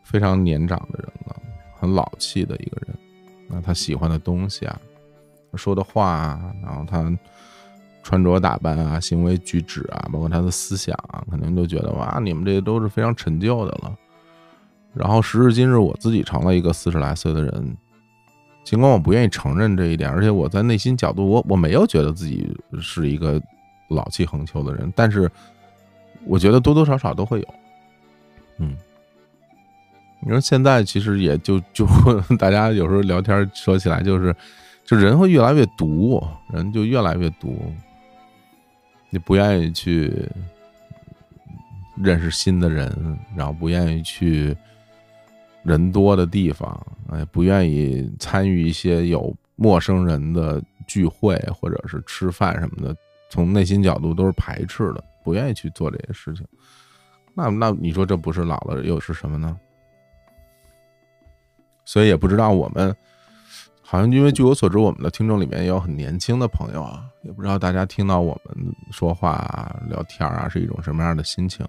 [0.02, 1.36] 非常年长的人了，
[1.78, 2.96] 很老气的一个人。
[3.48, 4.80] 那他喜欢的东西啊。
[5.54, 7.14] 说的话，然后他
[8.02, 13.94] 穿着打扮啊，行为举止啊，包括他的思想啊，肯定都觉得哇，你们这些都是非常陈旧的了。
[14.94, 17.76] 然后时至今日，我自己成了一个四十来岁的人，
[18.64, 23.40] 尽管我不愿意承认这一点，而且我在内心角度，我我没有觉得自己是一个
[23.88, 25.30] 老气横秋的人，但是
[26.24, 27.48] 我觉得多多少少都会有。
[28.58, 28.76] 嗯，
[30.20, 31.86] 你说现在其实也就就
[32.38, 34.34] 大家有时候聊天说起来就是。
[34.84, 36.20] 就人会越来越毒，
[36.52, 37.72] 人就越来越毒。
[39.10, 40.28] 你不愿意去
[41.96, 44.54] 认识新的人，然后不愿意去
[45.64, 52.96] 人多的地方，哎，不愿意参与一些有陌生人的聚会或者是吃饭什么的，
[53.30, 56.44] 从内心角度都是排斥的，不愿意去做这些事情。
[57.34, 59.58] 那那你说这不是老了又是什么呢？
[61.84, 62.94] 所以也不知道我们。
[63.84, 71.66] 好像因为据我所知，我们的听众里面也有很年轻的朋友啊，也不知道大家听到我们说话聊天啊是一种什么样的心情。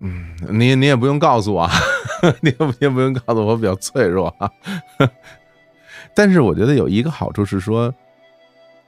[0.00, 1.68] 嗯，你你也不用告诉我，
[2.40, 4.50] 你也你也不用告诉我，我比较脆弱啊。
[6.14, 7.92] 但是我觉得有一个好处是说，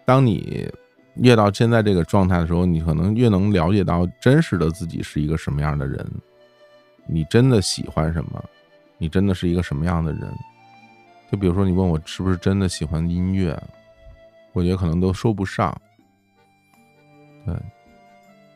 [0.04, 0.70] 当你
[1.14, 6.06] 越到现在这个状态的时候，你可能越能了解到真实的自己是一个什么样的人，
[7.06, 8.42] 你真的喜欢什么，
[8.98, 10.30] 你真的是一个什么样的人。
[11.30, 13.54] 就比如说，你问我是不是真的喜欢音乐，
[14.52, 15.78] 我觉得可能都说不上。
[17.44, 17.54] 对，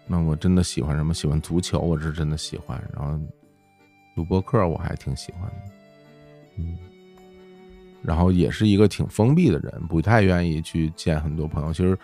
[0.07, 1.13] 那我真的喜欢什么？
[1.15, 2.83] 喜欢足球，我是真的喜欢。
[2.95, 3.19] 然后
[4.17, 5.57] 录播客，我还挺喜欢的。
[6.59, 6.77] 嗯，
[8.03, 11.73] 然后也是一个挺封闭的人，不太愿意去见很多朋友。
[11.73, 11.99] 其实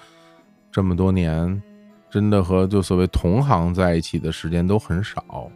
[0.70, 1.62] 这么多年，
[2.10, 5.50] 真的和就所谓同行在一起的时间都很少。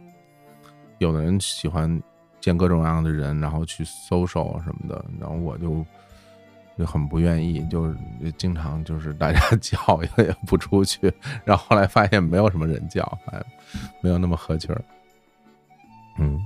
[0.99, 2.01] 有的人喜欢。
[2.43, 5.85] 见各种各样的人，然后去搜搜什么的，然后我就
[6.77, 7.97] 就很不愿意，就是
[8.37, 11.11] 经常就是大家 叫也也不出去，
[11.43, 13.41] 然后后来发现没有什么人叫，哎，
[14.01, 14.83] 没有那么合群儿，
[16.19, 16.39] 嗯，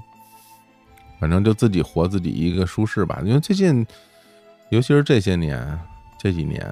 [1.20, 3.22] 反正就自己活自己一个舒适吧。
[3.24, 3.86] 因为最近，
[4.70, 5.80] 尤其是这些年
[6.18, 6.66] 这几年，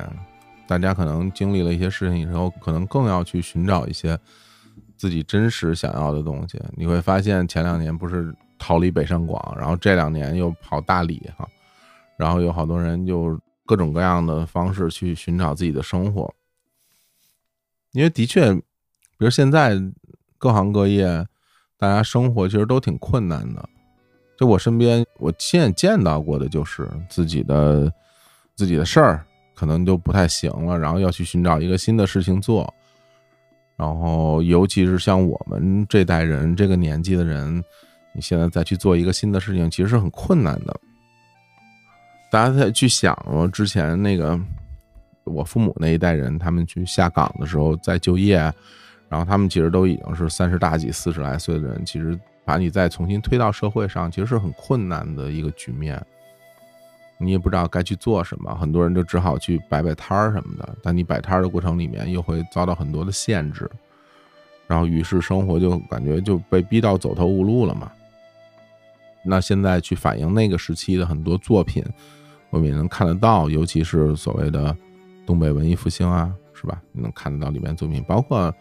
[0.68, 4.18] 大家可能经历了一些事情以后，可能更要去寻找一些
[4.98, 6.62] 自己真实想要的东西。
[6.76, 8.36] 你会发现前两年不是。
[8.58, 11.46] 逃离北上广，然后这两年又跑大理哈，
[12.16, 16.34] 然后有好多人就各种各样的方式去寻找自己的生活，
[17.92, 18.62] 因为的确，比
[19.20, 19.82] 如现在
[20.38, 21.28] 各行各业，
[21.78, 23.70] 大家生活其实都挺困难的。
[24.38, 27.92] 就我身边，我亲眼见到过的就是自己的
[28.56, 32.74] 自己的事儿可能就不太行了，然后要去寻找一个新的事情做，
[33.76, 37.64] 然后尤其是像我们这代人这个年纪的人。
[38.18, 40.80] 你现在再去做一个新的事情，其实是很困难的。
[42.32, 44.40] 大家再去想，我之前那个
[45.24, 48.38] 我父母那一代人，他们去下岗的时候再就业，
[49.08, 56.04] 然后他们其实都已经是三十大几、四十来岁的人，其实把你再重新推到社会上，其实是很困难的一个局面。
[57.18, 60.76] 你也不知道该去做什么，很多人就只好去摆摆摊儿什么的。
[60.84, 63.70] 但你摆摊儿的过程里面，又会遭到很多的限制，
[64.68, 67.90] 然后于是生活就感觉就被逼到走投无路了嘛。
[69.26, 71.84] 那现在去反映那个时期的很多作品，
[72.52, 74.76] 我们也能看得到，尤其是所谓的
[75.26, 76.82] 东北文艺复兴啊，是吧？
[76.92, 78.54] 你能看得到里面作品，包括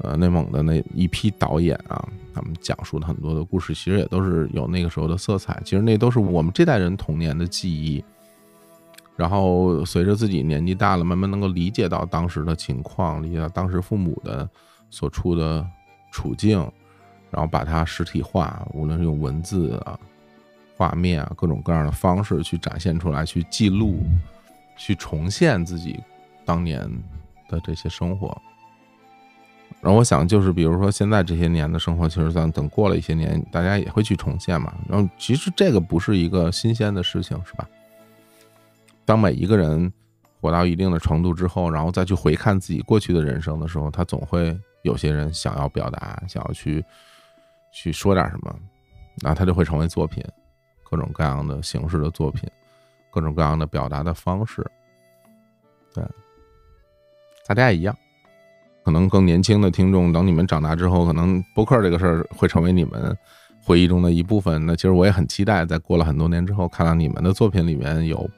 [0.00, 5.60] 呃内蒙的那一批导演啊，他们讲述的很多的故事，其实也都是有那个时候的色彩。
[5.64, 8.02] 其实那都是我们这代人童年的记忆。
[9.14, 14.48] 然后随着自己年纪大了，慢慢能够理解到当时的情况，理解到当时父母的
[14.88, 15.64] 所处的
[16.10, 16.66] 处境。
[17.32, 19.98] 然后把它实体化，无论是用文字啊、
[20.76, 24.04] 画面啊各种各样的方式去展现出来，去记录、
[24.76, 25.98] 去重现自己
[26.44, 26.78] 当年
[27.48, 28.36] 的这些生活。
[29.80, 34.72] 然后我想，就是比如说现在这些年的生活，其实咱等过了一些年，大家也会去重现嘛。
[34.86, 37.66] 然后其实这个不是一个新鲜的事情，是吧？
[39.04, 39.92] 当每一个人
[40.40, 46.84] 活到一定的程度之后，然后再去回看自己过去的人生的时候，他总会有些人想要表达，想要去
[47.72, 48.54] 去说点什么，
[49.22, 50.22] 那他就会成为作品，
[50.88, 52.48] 各种各样的形式的作品，
[53.10, 54.64] 各种各样的表达的方式。
[55.94, 56.04] 对，
[57.46, 57.96] 大家也一样。
[58.84, 63.16] 可能更年轻的听众，等你们长大之后，可能播客这个事儿会成为你们
[63.64, 64.66] 回忆中的一部分。
[64.66, 68.28] 那其实我也很期待，在过了很多年之后，看到你们的作品里面有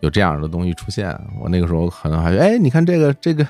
[0.00, 1.16] 有这样的东西出现。
[1.40, 3.46] 我那个时候可能还，哎，你看这个这个，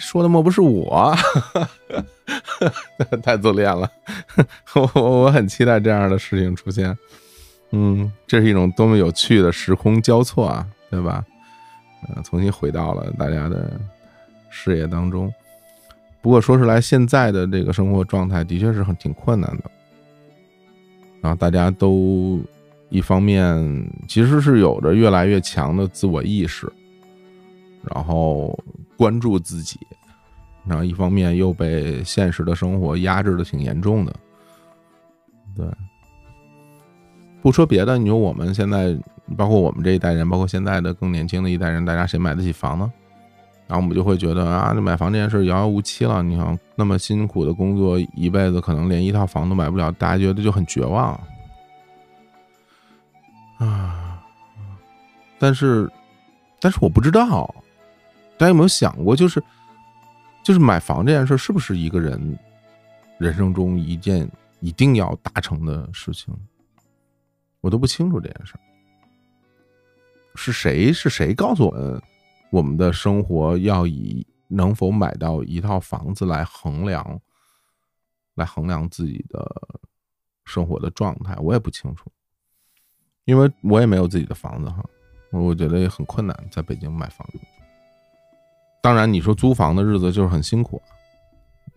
[0.00, 1.14] 说的莫不是我？
[3.22, 3.90] 太自恋了，
[4.74, 6.96] 我我我很期待这样的事情出现。
[7.72, 11.24] 嗯，这是一种多么有趣的时空交错啊，对吧？
[12.08, 13.70] 嗯，重新回到了大家的
[14.48, 15.32] 视野当中。
[16.22, 19.70] 不过说出来，现在的这个生活状态的确是很挺困难的。
[21.20, 22.40] 然后大家都
[22.88, 26.70] 一方面其实是有着越来越强的自我意识，
[27.82, 28.58] 然后
[28.96, 29.78] 关注自己，
[30.66, 34.14] 然后一方面又被现实的生活压制的挺严重的。
[35.56, 35.66] 对，
[37.42, 38.96] 不说别的，你说我们现在，
[39.36, 42.92] 包括我们这一代人，包括现在的更年轻的一代人，大家谁买得起房呢？
[43.66, 46.22] 然后我们就会觉得啊，这买房这件事遥遥无期了。
[46.22, 51.18] 你想那么辛苦的工作一辈子，可能连一套房都买不了，大家觉得就很绝望
[53.58, 54.20] 啊。
[55.38, 55.88] 但是，
[56.60, 57.54] 但是我不知道，
[58.40, 59.38] 大家有没有想过，就是
[60.42, 62.38] 就是买房这件事是不是一个人
[63.18, 64.26] 人生中一件
[64.60, 66.34] 一定要达成的事情？
[67.60, 68.54] 我都不清楚这件事
[70.36, 72.02] 是谁是谁告诉我们？
[72.50, 77.20] 我们的生活要以能否买到一套房子来衡量，
[78.36, 79.46] 来衡量自己的
[80.46, 82.10] 生活的状态，我也不清楚，
[83.26, 84.82] 因为我也没有自己的房子哈，
[85.30, 87.38] 我觉得也很困难，在北京买房子。
[88.80, 90.80] 当然，你说租房的日子就是很辛苦，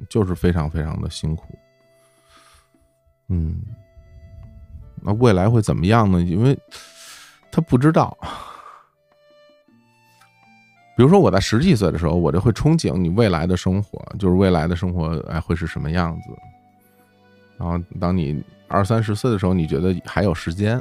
[0.10, 1.58] 就是非常非常的辛苦。
[3.28, 3.62] 嗯，
[5.02, 6.22] 那未来会怎么样呢？
[6.22, 6.58] 因为
[7.52, 8.18] 他不知道。
[10.96, 16.30] 比如说我在十几岁的时候，我就会憧憬你未来的生活，就是未来的生活哎会是什么样子。
[17.58, 20.80] 然后当你二三十岁的时候，你觉得还有时间，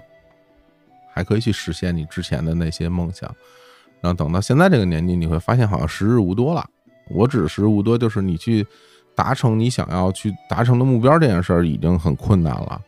[1.13, 3.35] 还可以去实现你之前的那些梦想。
[4.03, 6.65] 然后等到现在这个年纪，你会发现好像时日无多了。
[7.09, 8.67] 我指时日无多，就是你去
[9.15, 12.81] 达成你想要去达成的目标这件事儿已经很困难了。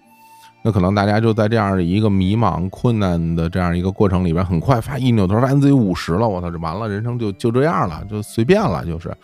[0.67, 8.83] 那可能大家就在这样的一个迷茫、困难的这样一个过程里边，很快发一扭头发现自己五十了，我操，这完了，人生就就这样了，就随便了。
[8.87, 9.15] 就是，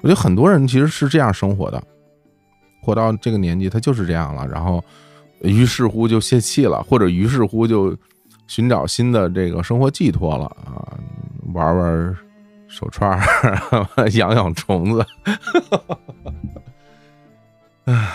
[0.00, 1.80] 我觉得很多人其实是这样生活的，
[2.82, 4.44] 活到这个年纪，他就是这样了。
[4.48, 4.82] 然后，
[5.42, 7.96] 于是乎就泄气了，或者于是乎就
[8.50, 10.98] 寻找新的这个生活寄托了啊，
[11.54, 12.16] 玩玩
[12.66, 13.16] 手串，
[14.14, 15.06] 养养虫子，
[17.84, 18.12] 唉。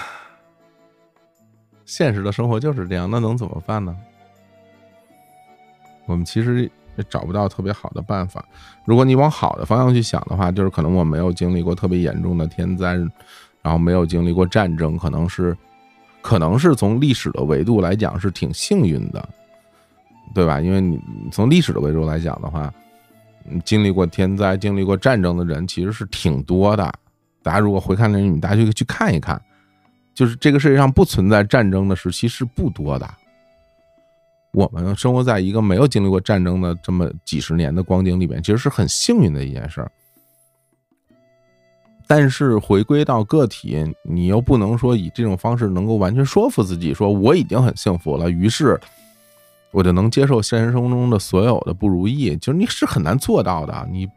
[1.85, 3.95] 现实的生活就是这样，那能怎么办呢？
[6.05, 8.43] 我们其实也找不到特别好的办法。
[8.83, 12.95] 如果你往好的方向去想的话，就是可能我没有经历过特别严重的天灾，
[13.61, 15.55] 然后没有经历过战争，可能是，
[16.21, 19.29] 可能是从历史的维度来讲是挺幸运的，
[20.33, 20.59] 对吧？
[20.59, 20.99] 因为你
[21.31, 22.73] 从历史的维度来讲的话，
[23.63, 26.91] 经历过天灾、经历过战争的人其实是挺多的。
[27.43, 29.41] 大家如果回看那，你们大家就去看一看。
[30.13, 33.07] 就是这个世界上不存在战争的时期是不多的。
[34.53, 39.91] 我们生活在一个没有经历过战争的这么几十年的光景里面，其实是很幸运的一件事儿。
[42.07, 48.79] 但是回归到个体，你又不能说以这种方式能够完全说服自己，说我已经很幸福了，于是
[49.75, 52.35] 我就能接受现实生活中的所有的不如意。
[52.37, 54.07] 就是你是很难做到的，你。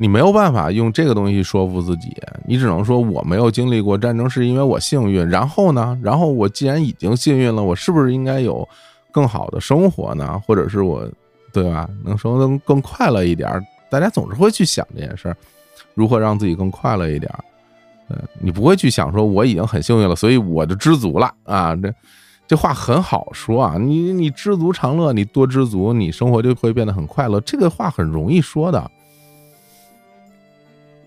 [0.00, 2.16] 你没有办法用这个东西说服自己，
[2.46, 5.28] 你只能说我没有经历过战争是因为我幸运。
[5.28, 5.98] 然后呢？
[6.00, 8.64] 然后我既然已经幸运了，我是不是应该有
[9.10, 10.40] 更好的生活呢？
[10.46, 11.04] 或者是我，
[11.52, 11.90] 对吧？
[12.04, 13.60] 能生活更快乐一点？
[13.90, 15.36] 大家总是会去想这件事儿，
[15.94, 17.28] 如何让自己更快乐一点？
[18.08, 21.74] 嗯，你不会去想说我已经很幸运了，所以我就知足了啊？
[21.74, 21.92] 这
[22.48, 23.76] 这话很好说啊！
[23.78, 27.38] 你你知足常乐，你多知足，你生活就会变得很快乐。
[27.42, 28.90] 这个话很容易说的。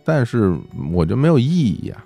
[0.05, 0.55] 但是
[0.93, 1.97] 我觉得没有意义呀。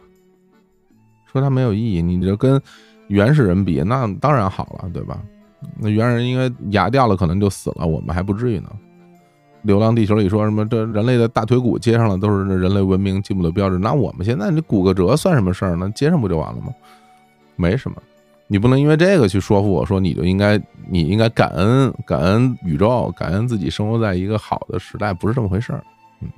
[1.26, 2.62] 说它没有意义，你这跟
[3.08, 5.22] 原始人比，那当然好了，对吧？
[5.78, 8.70] 那原始人因为牙掉了，可能就死了，我们还不至于呢。
[9.64, 13.78] 《流浪地球》里说什么，这人类的大腿骨接上了，都是人类文明进步的标志。
[13.78, 15.92] 那我们现在这骨骼折算什么事儿呢？
[15.94, 16.74] 接上不就完了吗？
[17.58, 17.98] 没什么，
[18.48, 25.84] 你不能因为这个去说服我说你就应该你应该感恩感恩宇宙，感恩自己生活在一个好的时代，不是这么回事儿。
[26.22, 26.30] 嗯，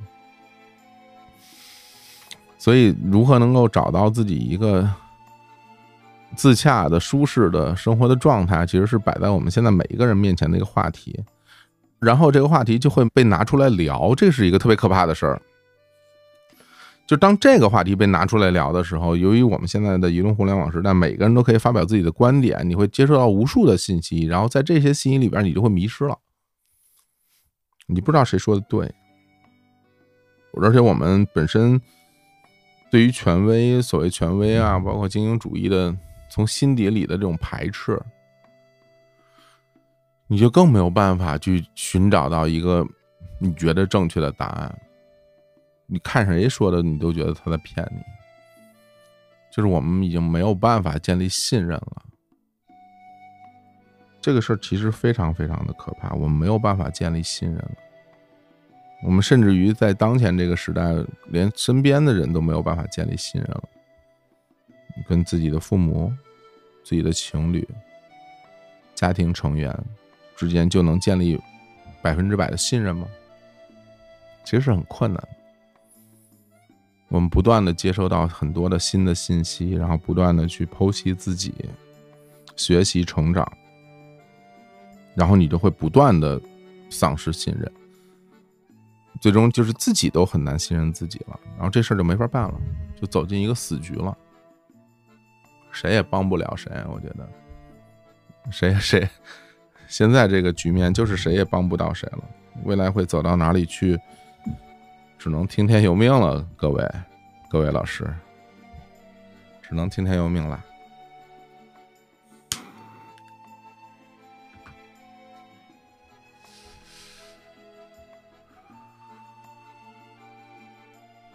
[2.58, 4.90] 所以如何能够找到自己一个
[6.36, 11.20] 自洽的、舒适的生活的状态，其实是摆在我们现在每一个人面前的一个话题。
[12.00, 15.42] 然后这个话题就会被拿出来聊，这是一个特别可怕的事儿。
[17.08, 26.20] 就当这个话题被拿出来聊的时候，由于我们现在的移动互联网时代，每个人都可以发表自己的观点，你会接受到无数的信息，然后在这些信息里边，你就会迷失了，
[27.88, 28.94] 你不知道谁说的对。
[30.60, 31.80] 而且我们本身
[32.92, 35.96] 对于权威、所谓权威啊，包括精英主义的，
[36.30, 37.98] 从心底里的这种排斥，
[40.28, 42.86] 你就更没有办法去寻找到一个
[43.40, 44.78] 你觉得正确的答案。
[45.88, 48.02] 你看谁说的，你都觉得他在骗你。
[49.50, 52.04] 就是我们已经没有办法建立信任了，
[54.22, 56.14] 这个事儿其实非常非常的可怕。
[56.14, 57.72] 我们没有办法建立信任了，
[59.04, 60.94] 我们甚至于在当前这个时代，
[61.30, 63.64] 连身边的人都没有办法建立信任了。
[65.08, 66.14] 跟自己的父母、
[66.84, 67.68] 自己的情侣、
[68.94, 69.76] 家庭成员
[70.36, 71.40] 之间就能建立
[72.02, 73.08] 百分之百的信任吗？
[74.44, 75.37] 其实是很困难的。
[77.10, 81.54] 我们不断的接收到很多的新的信息，然后不断的去剖析自己，
[82.56, 83.50] 学习成长，
[85.16, 86.40] 然后你就会不断的
[86.90, 87.72] 丧失信任，
[89.22, 92.60] 最终就是自己都很难信任自己了，然后这事儿就没法办了，
[93.00, 94.16] 就走进一个死局了，
[95.72, 97.30] 谁也帮不了谁，我觉得，
[98.52, 99.08] 谁谁，
[99.88, 102.24] 现在这个局面就是谁也帮不到谁了，
[102.66, 103.98] 未来会走到哪里去？
[105.18, 106.90] 只能听天由命了，各位，
[107.50, 108.08] 各位老师，
[109.62, 110.64] 只能听天由命了。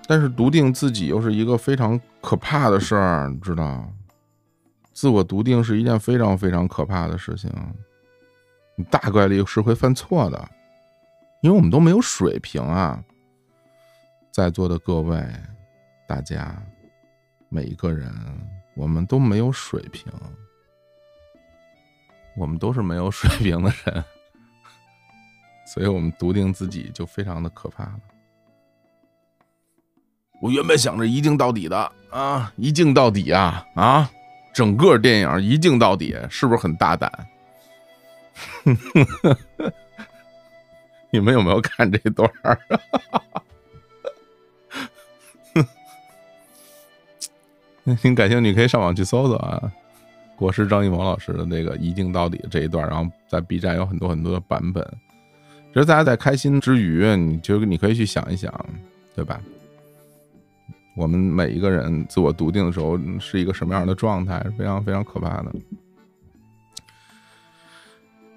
[0.07, 3.87] 但是笃定自己又是一个非常可怕的事儿，知道？
[4.93, 7.51] 自我笃定是一件非常非常可怕的事情，
[8.77, 10.49] 你大概率是会犯错的，
[11.41, 13.03] 因为我们都没有水平啊。
[14.33, 15.23] 在座的各位，
[16.09, 16.57] 大家
[17.51, 18.11] 每一个人，
[18.75, 20.11] 我们都没有水平，
[22.35, 24.03] 我们都是没有水平的人，
[25.67, 28.01] 所以我们笃定自己就非常的可怕了。
[30.41, 34.11] 我原本想着一镜到底的啊，一镜到底啊啊，
[34.55, 37.29] 整个电影一镜到底，是不是很大胆？
[41.13, 42.27] 你们有没有看这段？
[48.03, 49.61] 您感兴趣可以上网去搜搜啊，
[50.37, 54.87] 国师张艺谋老师的那个一镜到底这一段，然后在 B 站有很多很多的版本。
[55.73, 58.53] 其实大家在开心之余，你就你可以去想一想，
[59.17, 59.41] 对吧？
[60.95, 65.53] 我们每一个人自我笃定的时候是一个什么样的状态，是非常非常可怕的。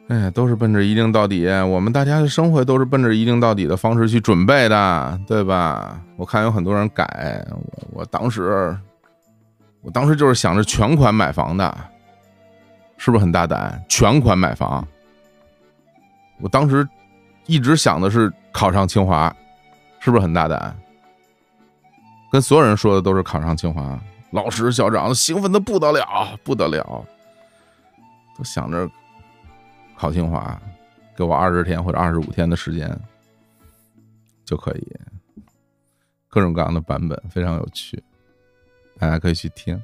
[0.07, 6.01] 哎呀，都是奔着一镜到底，我们大家的生活都是奔着一镜到底的方式去准备的，对吧？
[6.15, 8.75] 我看有很多人改，我我当时。
[9.85, 11.77] 我当时就是想着全款买房的，
[12.97, 13.85] 是不是很大胆？
[13.87, 14.85] 全款买房。
[16.39, 16.85] 我当时
[17.45, 19.33] 一直想的是考上清华，
[19.99, 20.75] 是不是很大胆？
[22.31, 27.05] 跟所有人说的都是考上清华，老师校长兴奋的不得了，不得了，
[28.35, 28.89] 都想着
[29.95, 30.59] 考清华，
[31.15, 32.89] 给我二十天或者二十五天的时间
[34.43, 34.95] 就可以，
[36.27, 38.03] 各种各样的版本非常有趣。
[38.97, 39.81] 大家可以去听，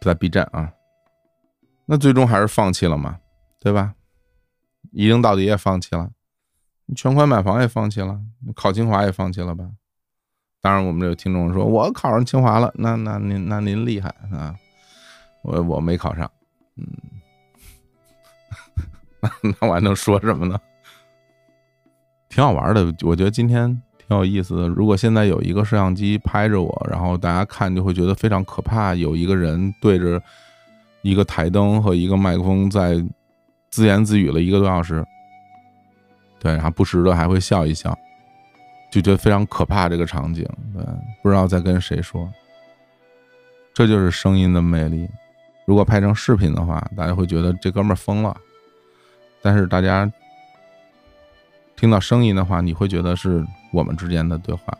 [0.00, 0.72] 在 B 站啊。
[1.86, 3.18] 那最终还是放弃了嘛，
[3.58, 3.94] 对吧？
[4.92, 6.10] 一镜到底也放弃了，
[6.96, 8.20] 全款买房也放弃了，
[8.54, 9.68] 考清华也放弃了吧？
[10.60, 14.54] 当然，我们这有听众说，我考上清华了，那那您那您厉害啊！
[15.42, 16.30] 我我没考上，
[16.76, 16.86] 嗯，
[19.60, 20.60] 那我还能说什么呢？
[22.28, 23.82] 挺好玩的，我觉得今天。
[24.10, 24.66] 挺有意思的。
[24.66, 28.92] 如果现在有一个摄像机拍着我，然后大家看就会觉得非常可怕。
[28.92, 30.20] 有一个人对着
[31.02, 33.00] 一个台灯和一个麦克风在
[33.70, 35.06] 自言自语了一个多小时，
[36.40, 37.96] 对，然后不时的还会笑一笑，
[38.90, 39.88] 就觉得非常可怕。
[39.88, 40.44] 这个场景，
[40.74, 40.84] 对，
[41.22, 42.28] 不知道在跟谁说。
[43.72, 45.08] 这就是声音的魅力。
[45.66, 48.36] 如果拍成视频的话，大家会觉得这哥们儿疯了。
[49.40, 50.10] 但是大家
[51.76, 53.46] 听到声音的话，你会觉得是。
[53.72, 54.76] 我们之间的对话，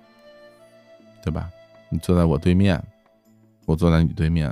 [1.23, 1.49] 对吧？
[1.89, 2.83] 你坐在我对面，
[3.67, 4.47] 我坐在你对面，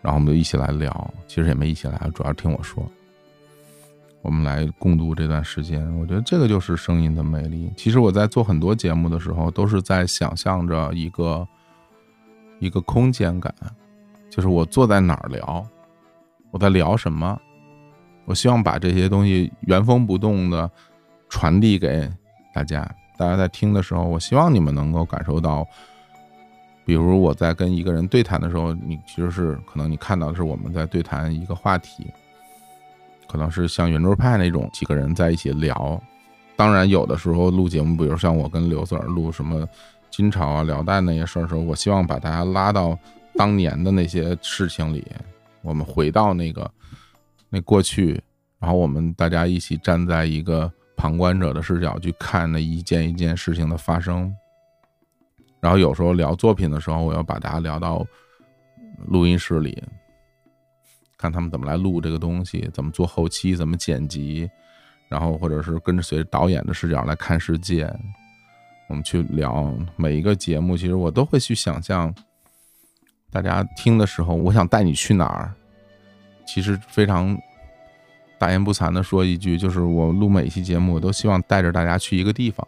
[0.00, 2.84] 然后我们就一起来聊，其实也没一起来，主要听我说。
[4.22, 7.72] 我们来共度这段时间，我觉得这个就是声音的魅力。
[7.76, 11.48] 其实我在做很多节目的时候，都是在想象着一个
[12.58, 13.54] 一个空间感，
[14.28, 15.66] 就是我坐在哪儿聊，
[16.50, 17.40] 我在聊什么，
[18.26, 20.70] 我希望把这些东西原封不动的
[21.30, 22.06] 传递给
[22.52, 22.88] 大家。
[23.20, 25.66] 大家在听的时候，我希望你们能够感受到，
[26.86, 32.06] 比如我在跟一个人对谈的时候，你其实是可能你看到的是我们在对谈一个话题。
[33.28, 36.02] 可能是像圆桌派那种几个人在一起聊，
[36.56, 39.68] 当然有的时候录节目，比如像我跟刘 Sir 录什么
[40.10, 42.98] 金朝啊、辽代那些事儿的时候，我希望把大家拉到
[43.34, 45.06] 当年的那些事情里，
[45.60, 46.68] 我们回到那个
[47.50, 48.18] 那过去，
[48.58, 54.30] 然后我们大家一起站在一个旁观者的视角去看那一件一件事情的发生。
[55.58, 58.04] 然后有时候聊作品的时候，我要把大家聊到
[59.06, 59.82] 录音室里。
[61.16, 64.46] 看他们怎么来录这个东西，怎么做后期，怎么剪辑，
[65.08, 67.90] 然后或者是跟着随着导演的视角来看世界，
[68.90, 70.76] 我们去聊每一个节目。
[70.76, 72.14] 其实我都会去想象，
[73.30, 75.50] 大家听的时候，我想带你去哪儿。
[76.46, 77.38] 其实非常
[78.40, 82.66] 大言不惭的说一句，就是我录每一期节目，我都希望带着大家去一个地方。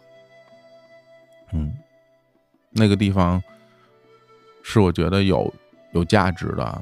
[1.51, 1.73] 嗯，
[2.69, 3.41] 那个地方
[4.61, 5.51] 是我觉得有
[5.93, 6.81] 有价值的。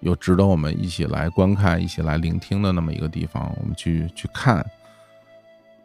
[0.00, 4.64] 有值得我们一起来观看、一起来聆听的那么一个地方，我们去去看，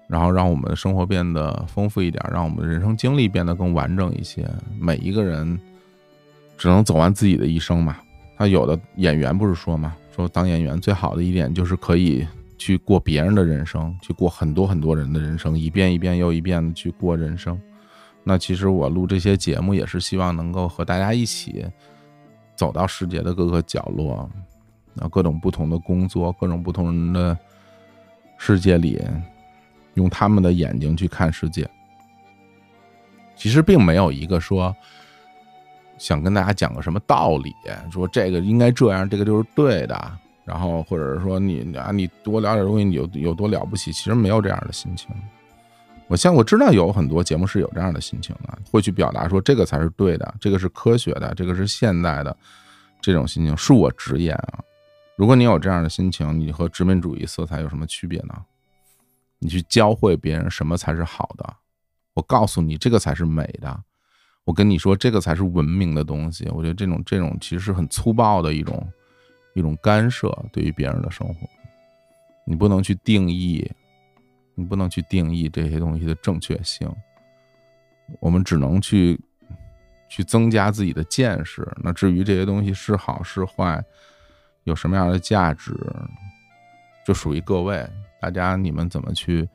[0.07, 4.49] 然后让我们的生活变得丰富一点，让我们的人生经历变得更完整一些。
[4.79, 5.59] 每一个人
[6.57, 7.97] 只能走完自己的一生嘛。
[8.37, 12.27] 他有的演员不是说嘛，说当演员最好的一点就是可以
[12.57, 17.59] 去过别人的人生，去过很多很多人的人生，一遍一遍又一遍的去过人生。
[18.23, 21.65] 那其实我录这些节目也是希望能够和大家一起。
[22.57, 24.29] 走到世界的各个角落，
[24.97, 27.37] 啊，各种不同的工作，各种不同人的
[28.37, 28.97] 世界里，
[29.95, 31.69] 用他们的眼睛去看世界。
[33.35, 34.73] 其实并没有一个说
[35.97, 37.53] 想跟大家讲个什么道理，
[37.91, 40.19] 说这个应该这样，这个就是对的。
[40.43, 43.91] 然后或者是说你啊，你多聊点东西，你有有多了不起？
[43.91, 45.09] 其实没有这样的心情。
[46.07, 52.37] 我像我知道有很多节目是有这样的心情的，会去表达说这个才是对的，这个是科学的，这个是现代的，
[53.01, 54.59] 这种心情恕我直言啊。
[55.15, 58.35] 如果你有这样的心情，你和殖民主义色彩有什么区别呢？
[59.39, 61.55] 你去教会别人什么才是好的，
[62.13, 63.83] 我告诉你这个才是美的，
[64.45, 66.47] 我跟你说这个才是文明的东西。
[66.49, 68.87] 我觉得这种这种其实是很粗暴的一种
[69.53, 71.49] 一种干涉，对于别人的生活，
[72.45, 73.69] 你不能去定义。
[74.57, 76.89] 你不能去定义这些东西的正确性，
[78.21, 79.19] 我们只能去
[80.07, 81.69] 去增加自己的见识。
[81.83, 83.83] 那至于这些东西是好是坏，
[84.63, 85.75] 有什么样的价值，
[87.05, 87.85] 就属于各位
[88.21, 89.45] 大家你们怎么去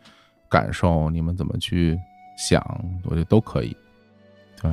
[0.51, 1.99] 感受，你们怎么去
[2.37, 2.63] 想，
[3.05, 3.75] 我觉得都可以。
[4.61, 4.71] 对，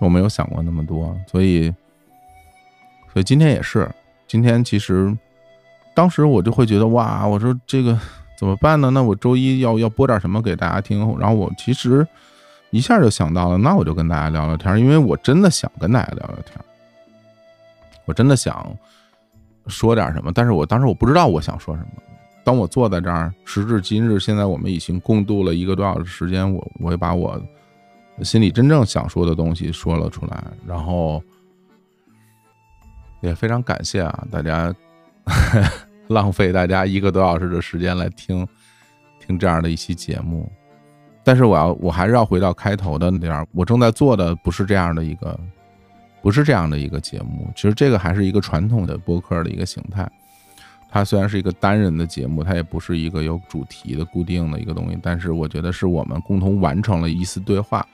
[0.00, 1.70] 我没有想过那么多，所以
[3.12, 3.88] 所以今天也是，
[4.26, 5.16] 今天其实
[5.94, 7.98] 当时我就会觉得哇，我说这个。
[8.38, 8.88] 怎么办呢？
[8.88, 10.98] 那我周一要要播点什么给大家听？
[11.18, 12.08] 然后我其实
[12.70, 16.58] 一下就想到了，那我就跟大家聊聊天，因为我真的想跟大家聊聊天，
[18.06, 18.74] 我真的想
[19.66, 22.02] 说点什么，但是我当时我不知道我想说什么。
[22.42, 27.38] 当我坐在这儿，时至今日，现在我们已经共度了一个多小时时间，我我也把我
[28.22, 31.22] 心里真正想说的东西说了出来，然后
[33.20, 34.74] 也非常感谢啊大家。
[36.08, 38.44] 浪费大家一个多小时的时间来听，
[39.20, 40.50] 听这样的一期节目，
[41.22, 45.38] 但是我要我还是要回到开头的那点我正在做的不是这样的一个，
[46.20, 47.48] 不是这样的一个节目。
[47.54, 50.10] 其实这个还是一个传统的播客的一个形态。
[50.90, 57.86] 它虽然是一个单人的节目，它也不是一个有主题的固定的一个东西，但是我觉得是我们共同完成了一次对话。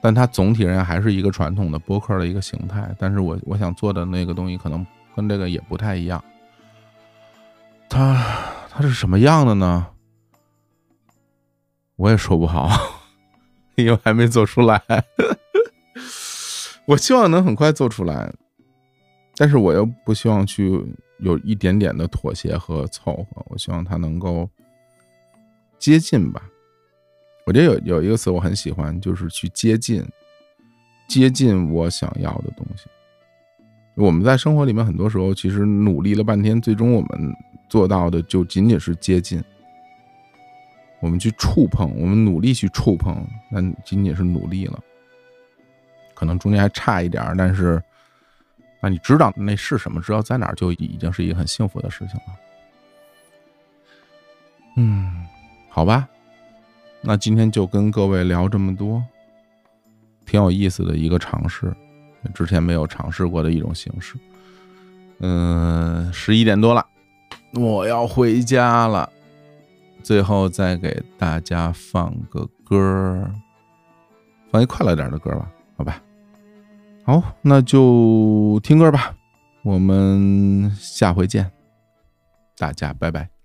[0.00, 2.92] 但它总体上还是一个传统的播客的一个形态。
[2.98, 6.22] 但是我我想做的那个东西可能跟这个也不太一样。
[7.88, 8.20] 他
[8.68, 9.86] 他是什么样的呢？
[11.94, 12.68] 我也说不好，
[13.76, 14.82] 因为还没做出来。
[16.86, 18.32] 我希望能很快做出来，
[19.36, 20.84] 但是我又不希望去
[21.22, 23.44] 有一点点的妥协和凑合。
[23.48, 24.48] 我希望他能够
[25.78, 26.42] 接近吧。
[27.46, 30.04] 我觉得有有一个词我很喜欢，就是去接近，
[31.08, 32.84] 接近我想要的东西。
[33.94, 37.34] 我们在生活里面很多时候其实努力了半天，最终我们。
[37.68, 39.42] 做到的就仅仅是接近，
[41.00, 44.78] 我们去触碰，我们努力去触碰，那仅仅是努力了，
[46.12, 47.82] 可能中间还差一点但是
[48.82, 52.24] 那你知道那是什么，知道在哪儿，就已经是一个很幸福的事情了。
[54.76, 55.24] 嗯，
[55.68, 56.08] 好吧，
[57.00, 59.00] 那今天就跟各位聊这么多，
[60.26, 61.72] 挺有意思的一个尝试，
[62.34, 64.16] 之前没有尝试过的一种形式。
[65.20, 66.84] 嗯，十一点多了，
[67.54, 69.08] 我要回家了。
[70.02, 73.30] 最后再给大家放个歌，
[74.50, 76.02] 放一快乐点的歌吧，好吧。
[77.04, 79.14] 好，那就听歌吧。
[79.62, 81.50] 我们下回见，
[82.56, 83.41] 大家拜拜。